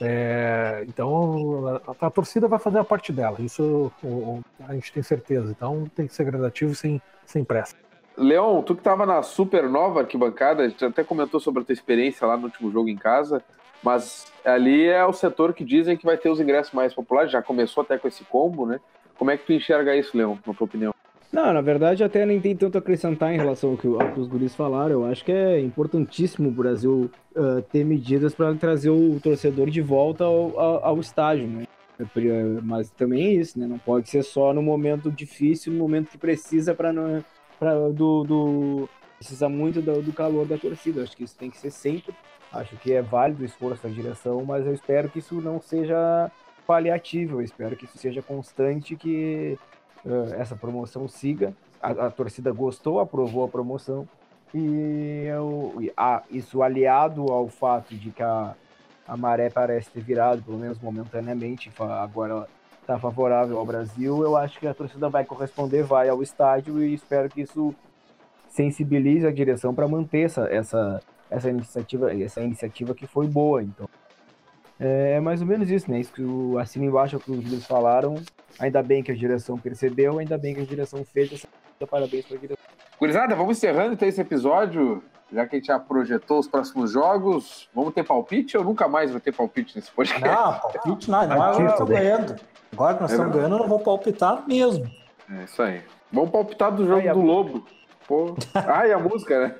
É, 0.00 0.84
então 0.88 1.82
a, 1.86 2.06
a, 2.06 2.10
torcida 2.10 2.48
vai 2.48 2.58
fazer 2.58 2.78
a 2.78 2.84
parte 2.84 3.12
dela, 3.12 3.36
isso 3.40 3.92
o, 4.02 4.40
a 4.66 4.74
gente 4.74 4.92
tem 4.92 5.02
certeza. 5.02 5.50
Então 5.50 5.84
tem 5.94 6.06
que 6.06 6.14
ser 6.14 6.24
gradativo 6.24 6.74
sem, 6.74 7.00
sem 7.26 7.44
pressa. 7.44 7.76
Leon, 8.16 8.62
tu 8.62 8.74
que 8.74 8.80
estava 8.80 9.06
na 9.06 9.22
super 9.22 9.68
nova 9.68 10.00
arquibancada, 10.00 10.62
a 10.62 10.68
gente 10.68 10.84
até 10.84 11.04
comentou 11.04 11.40
sobre 11.40 11.62
a 11.62 11.64
tua 11.64 11.72
experiência 11.72 12.26
lá 12.26 12.36
no 12.36 12.44
último 12.44 12.70
jogo 12.70 12.88
em 12.88 12.96
casa. 12.96 13.42
Mas 13.82 14.30
ali 14.44 14.86
é 14.86 15.04
o 15.06 15.12
setor 15.12 15.54
que 15.54 15.64
dizem 15.64 15.96
que 15.96 16.04
vai 16.04 16.16
ter 16.16 16.28
os 16.28 16.40
ingressos 16.40 16.72
mais 16.72 16.92
populares, 16.92 17.32
já 17.32 17.40
começou 17.40 17.82
até 17.82 17.96
com 17.96 18.06
esse 18.08 18.24
combo, 18.24 18.66
né? 18.66 18.78
Como 19.16 19.30
é 19.30 19.36
que 19.36 19.46
tu 19.46 19.52
enxerga 19.52 19.96
isso, 19.96 20.16
Leão, 20.16 20.38
na 20.46 20.54
tua 20.54 20.64
opinião? 20.66 20.94
Não, 21.32 21.52
na 21.52 21.60
verdade 21.60 22.02
até 22.02 22.26
nem 22.26 22.40
tem 22.40 22.56
tanto 22.56 22.76
a 22.76 22.80
acrescentar 22.80 23.32
em 23.32 23.36
relação 23.36 23.70
ao 23.70 23.76
que, 23.76 23.86
ao 23.86 24.12
que 24.12 24.20
os 24.20 24.26
guris 24.26 24.54
falaram. 24.54 24.90
Eu 24.90 25.04
acho 25.04 25.24
que 25.24 25.32
é 25.32 25.60
importantíssimo 25.60 26.48
o 26.48 26.52
Brasil 26.52 27.10
uh, 27.36 27.62
ter 27.62 27.84
medidas 27.84 28.34
para 28.34 28.54
trazer 28.54 28.90
o 28.90 29.20
torcedor 29.20 29.70
de 29.70 29.80
volta 29.80 30.24
ao, 30.24 30.58
ao, 30.58 30.84
ao 30.84 31.00
estádio, 31.00 31.46
né? 31.46 31.64
Mas 32.62 32.90
também 32.90 33.26
é 33.26 33.32
isso, 33.34 33.58
né? 33.58 33.66
Não 33.66 33.78
pode 33.78 34.08
ser 34.08 34.22
só 34.22 34.54
no 34.54 34.62
momento 34.62 35.10
difícil, 35.10 35.72
no 35.72 35.78
momento 35.78 36.10
que 36.10 36.18
precisa 36.18 36.74
para 36.74 36.92
do, 37.92 38.24
do 38.24 38.88
precisa 39.18 39.50
muito 39.50 39.82
do, 39.82 40.00
do 40.00 40.12
calor 40.12 40.46
da 40.46 40.56
torcida. 40.56 41.02
Acho 41.02 41.16
que 41.16 41.24
isso 41.24 41.36
tem 41.36 41.50
que 41.50 41.58
ser 41.58 41.70
sempre 41.70 42.14
Acho 42.52 42.76
que 42.76 42.92
é 42.92 43.00
válido 43.00 43.42
o 43.42 43.46
esforço 43.46 43.84
da 43.84 43.88
direção, 43.88 44.44
mas 44.44 44.66
eu 44.66 44.74
espero 44.74 45.08
que 45.08 45.20
isso 45.20 45.40
não 45.40 45.60
seja 45.60 46.30
paliativo, 46.66 47.36
eu 47.36 47.42
espero 47.42 47.76
que 47.76 47.84
isso 47.84 47.96
seja 47.96 48.20
constante, 48.20 48.96
que 48.96 49.56
uh, 50.04 50.34
essa 50.34 50.56
promoção 50.56 51.08
siga. 51.08 51.54
A, 51.82 51.90
a, 51.90 52.10
torcida 52.10 52.52
gostou, 52.52 53.00
aprovou 53.00 53.44
a 53.44 53.48
promoção, 53.48 54.06
e 54.54 55.24
eu, 55.26 55.74
a, 55.96 56.22
isso 56.30 56.62
aliado 56.62 57.32
ao 57.32 57.48
fato 57.48 57.94
de 57.94 58.10
que 58.10 58.22
a, 58.22 58.54
a 59.08 59.16
maré 59.16 59.48
parece 59.48 59.90
ter 59.90 60.02
virado, 60.02 60.42
pelo 60.42 60.58
menos 60.58 60.78
momentaneamente, 60.78 61.70
agora 61.78 62.46
está 62.80 62.98
favorável 62.98 63.58
ao 63.58 63.64
Brasil, 63.64 64.22
eu 64.22 64.36
acho 64.36 64.58
que 64.58 64.66
a 64.66 64.74
torcida 64.74 65.08
vai 65.08 65.24
corresponder, 65.24 65.84
vai 65.84 66.08
ao 66.08 66.22
estádio 66.22 66.82
e 66.82 66.92
espero 66.92 67.28
que 67.30 67.40
isso 67.40 67.74
sensibilize 68.48 69.26
a 69.26 69.32
direção 69.32 69.74
para 69.74 69.88
manter 69.88 70.22
essa, 70.22 70.44
essa 70.52 71.00
essa 71.30 71.48
iniciativa, 71.48 72.12
essa 72.12 72.40
iniciativa 72.42 72.94
que 72.94 73.06
foi 73.06 73.26
boa. 73.28 73.62
Então, 73.62 73.88
é 74.78 75.20
mais 75.20 75.40
ou 75.40 75.46
menos 75.46 75.70
isso, 75.70 75.90
né? 75.90 76.00
Isso 76.00 76.12
que 76.12 76.22
o, 76.22 76.58
assino 76.58 76.84
embaixo 76.84 77.16
o 77.16 77.20
que 77.20 77.30
os 77.30 77.38
líderes 77.38 77.66
falaram. 77.66 78.16
Ainda 78.58 78.82
bem 78.82 79.02
que 79.02 79.10
a 79.12 79.14
direção 79.14 79.56
percebeu, 79.58 80.18
ainda 80.18 80.36
bem 80.36 80.54
que 80.54 80.60
a 80.60 80.64
direção 80.64 81.04
fez 81.04 81.32
essa 81.32 81.48
parabéns 81.86 82.26
para 82.26 82.36
a 82.36 82.40
direção. 82.40 82.64
Gurizada, 82.98 83.34
vamos 83.34 83.56
encerrando 83.56 83.94
então 83.94 84.06
esse 84.08 84.20
episódio. 84.20 85.02
Já 85.32 85.46
que 85.46 85.54
a 85.54 85.58
gente 85.60 85.68
já 85.68 85.78
projetou 85.78 86.40
os 86.40 86.48
próximos 86.48 86.90
jogos, 86.90 87.68
vamos 87.72 87.94
ter 87.94 88.02
palpite 88.04 88.58
ou 88.58 88.64
nunca 88.64 88.88
mais 88.88 89.12
vai 89.12 89.20
ter 89.20 89.32
palpite 89.32 89.76
nesse 89.76 89.90
podcast? 89.92 90.26
Não, 90.26 90.58
palpite 90.58 91.08
nada. 91.10 91.32
Agora 91.34 91.58
nós 91.60 91.72
estamos 91.72 91.90
ganhando. 91.92 92.36
Agora 92.72 92.94
que 92.94 93.00
nós 93.02 93.10
É 93.10 93.14
estamos 93.14 93.34
ganhando, 93.36 93.54
eu 93.54 93.58
não 93.60 93.68
vou 93.68 93.78
palpitar 93.78 94.44
mesmo. 94.48 94.90
É 95.30 95.44
isso 95.44 95.62
aí. 95.62 95.82
Vamos 96.12 96.30
palpitar 96.30 96.72
do 96.74 96.84
jogo 96.84 97.00
Ai, 97.00 97.08
a 97.08 97.12
do 97.14 97.20
Lobo. 97.22 97.64
Pô. 98.08 98.34
Ah, 98.54 98.86
e 98.88 98.92
a 98.92 98.98
música, 98.98 99.40
né? 99.48 99.54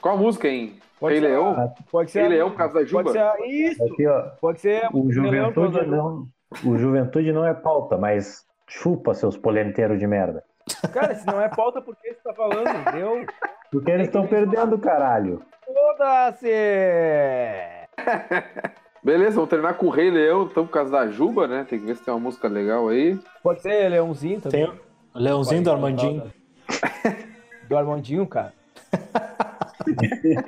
Qual 0.00 0.14
a 0.14 0.18
música, 0.18 0.46
hein? 0.48 0.78
Pode 1.00 1.14
Rei 1.14 1.22
ser 1.22 1.28
Leão? 1.28 1.74
Pode 1.90 2.10
ser. 2.12 2.20
Rei 2.20 2.28
Leão 2.28 2.50
por 2.52 2.56
causa 2.58 2.74
da 2.74 2.84
Juba? 2.84 3.02
Pode 3.02 3.12
ser. 3.14 3.22
a- 3.22 3.46
Isso! 3.46 3.84
Aqui, 3.84 4.06
ó, 4.06 4.22
Pode 4.40 4.60
ser. 4.60 4.88
o 4.92 5.12
Juventude 5.12 5.86
não, 5.86 6.28
o 6.64 6.76
Juventude 6.76 7.32
não 7.32 7.46
é 7.46 7.54
pauta, 7.54 7.96
mas 7.96 8.44
chupa 8.68 9.14
seus 9.14 9.36
polenteiros 9.36 9.98
de 9.98 10.06
merda. 10.06 10.44
Cara, 10.92 11.14
se 11.14 11.26
não 11.26 11.40
é 11.40 11.48
pauta, 11.48 11.80
por 11.80 11.94
que 11.96 12.12
você 12.12 12.20
tá 12.22 12.34
falando? 12.34 12.92
Deu. 12.92 13.24
Porque 13.70 13.90
eles 13.90 14.06
estão 14.06 14.26
perdendo, 14.26 14.78
caralho. 14.78 15.42
Foda-se! 15.64 16.48
Beleza, 19.02 19.36
vamos 19.36 19.50
terminar 19.50 19.74
com 19.74 19.86
o 19.86 19.90
Rei 19.90 20.10
Leão, 20.10 20.48
então, 20.50 20.66
por 20.66 20.72
causa 20.72 20.90
da 20.90 21.06
Juba, 21.08 21.46
né? 21.46 21.64
Tem 21.68 21.78
que 21.78 21.86
ver 21.86 21.96
se 21.96 22.04
tem 22.04 22.12
uma 22.12 22.18
música 22.18 22.48
legal 22.48 22.88
aí. 22.88 23.18
Pode 23.42 23.62
ser 23.62 23.88
Leãozinho 23.88 24.40
também. 24.40 24.66
Tem 24.66 24.80
Leãozinho 25.14 25.62
do 25.62 25.70
Armandinho. 25.70 26.32
Do 27.68 27.76
Armandinho, 27.76 28.26
cara. 28.26 28.52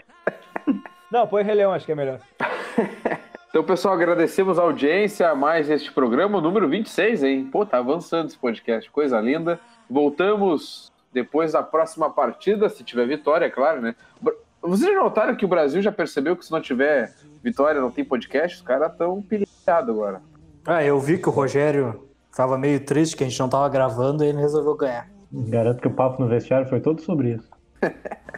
Não, 1.10 1.26
põe 1.26 1.42
Rei 1.42 1.54
Leão, 1.54 1.72
acho 1.72 1.86
que 1.86 1.92
é 1.92 1.94
melhor. 1.94 2.20
Então, 3.50 3.64
pessoal, 3.64 3.94
agradecemos 3.94 4.58
a 4.58 4.62
audiência 4.62 5.30
a 5.30 5.34
mais 5.34 5.70
este 5.70 5.90
programa, 5.90 6.36
o 6.36 6.40
número 6.40 6.68
26, 6.68 7.22
hein? 7.22 7.48
Pô, 7.50 7.64
tá 7.64 7.78
avançando 7.78 8.28
esse 8.28 8.36
podcast, 8.36 8.90
coisa 8.90 9.18
linda. 9.20 9.58
Voltamos 9.88 10.92
depois 11.14 11.52
da 11.52 11.62
próxima 11.62 12.10
partida, 12.10 12.68
se 12.68 12.84
tiver 12.84 13.06
vitória, 13.06 13.46
é 13.46 13.50
claro, 13.50 13.80
né? 13.80 13.94
Vocês 14.60 14.92
já 14.92 15.02
notaram 15.02 15.34
que 15.34 15.46
o 15.46 15.48
Brasil 15.48 15.80
já 15.80 15.90
percebeu 15.90 16.36
que 16.36 16.44
se 16.44 16.52
não 16.52 16.60
tiver 16.60 17.14
vitória, 17.42 17.80
não 17.80 17.90
tem 17.90 18.04
podcast? 18.04 18.58
Os 18.58 18.62
caras 18.62 18.92
estão 18.92 19.22
pilhados 19.22 19.94
agora. 19.94 20.20
Ah, 20.66 20.84
eu 20.84 21.00
vi 21.00 21.16
que 21.16 21.30
o 21.30 21.32
Rogério 21.32 22.06
tava 22.36 22.58
meio 22.58 22.84
triste 22.84 23.16
que 23.16 23.24
a 23.24 23.28
gente 23.28 23.40
não 23.40 23.48
tava 23.48 23.66
gravando 23.70 24.22
e 24.22 24.28
ele 24.28 24.38
resolveu 24.38 24.74
ganhar. 24.74 25.08
Garanto 25.32 25.80
que 25.80 25.88
o 25.88 25.94
papo 25.94 26.20
no 26.20 26.28
vestiário 26.28 26.68
foi 26.68 26.80
todo 26.80 27.00
sobre 27.00 27.34
isso. 27.34 27.48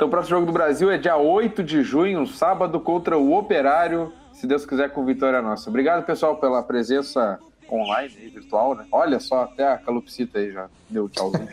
Então, 0.00 0.08
o 0.08 0.10
próximo 0.10 0.38
jogo 0.38 0.46
do 0.46 0.52
Brasil 0.52 0.90
é 0.90 0.96
dia 0.96 1.18
8 1.18 1.62
de 1.62 1.82
junho, 1.82 2.20
um 2.20 2.26
sábado, 2.26 2.80
contra 2.80 3.18
o 3.18 3.36
Operário, 3.36 4.10
se 4.32 4.46
Deus 4.46 4.64
quiser, 4.64 4.90
com 4.92 5.04
vitória 5.04 5.40
nossa. 5.42 5.68
Obrigado, 5.68 6.04
pessoal, 6.04 6.36
pela 6.36 6.62
presença 6.62 7.38
online 7.70 8.14
e 8.20 8.28
virtual, 8.28 8.74
né? 8.74 8.86
Olha 8.90 9.20
só, 9.20 9.44
até 9.44 9.66
a 9.66 9.78
calopsita 9.78 10.38
aí 10.38 10.52
já 10.52 10.68
deu 10.88 11.08
tchauzinho. 11.08 11.48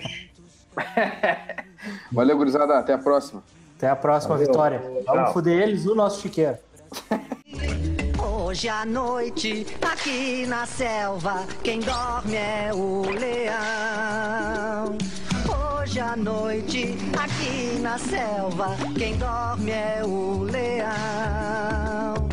Valeu, 2.12 2.38
gurizada. 2.38 2.78
Até 2.78 2.94
a 2.94 2.98
próxima. 2.98 3.44
Até 3.78 3.90
a 3.90 3.96
próxima 3.96 4.38
vitória. 4.38 4.80
Vamos 5.06 5.24
Tchau. 5.26 5.34
foder 5.34 5.62
eles, 5.62 5.86
o 5.86 5.96
nosso 5.96 6.22
chiqueiro. 6.22 6.58
Hoje 8.20 8.70
à 8.70 8.86
noite, 8.86 9.68
aqui 9.82 10.46
na 10.48 10.66
selva, 10.66 11.46
quem 11.64 11.80
dorme 11.80 12.36
é 12.36 12.72
o 12.74 13.02
leão. 13.12 14.98
Hoje 15.80 16.00
à 16.00 16.16
noite, 16.16 16.98
aqui 17.18 17.80
na 17.82 17.98
selva, 17.98 18.70
quem 18.98 19.18
dorme 19.18 19.72
é 19.72 20.02
o 20.04 20.44
leão. 20.44 22.27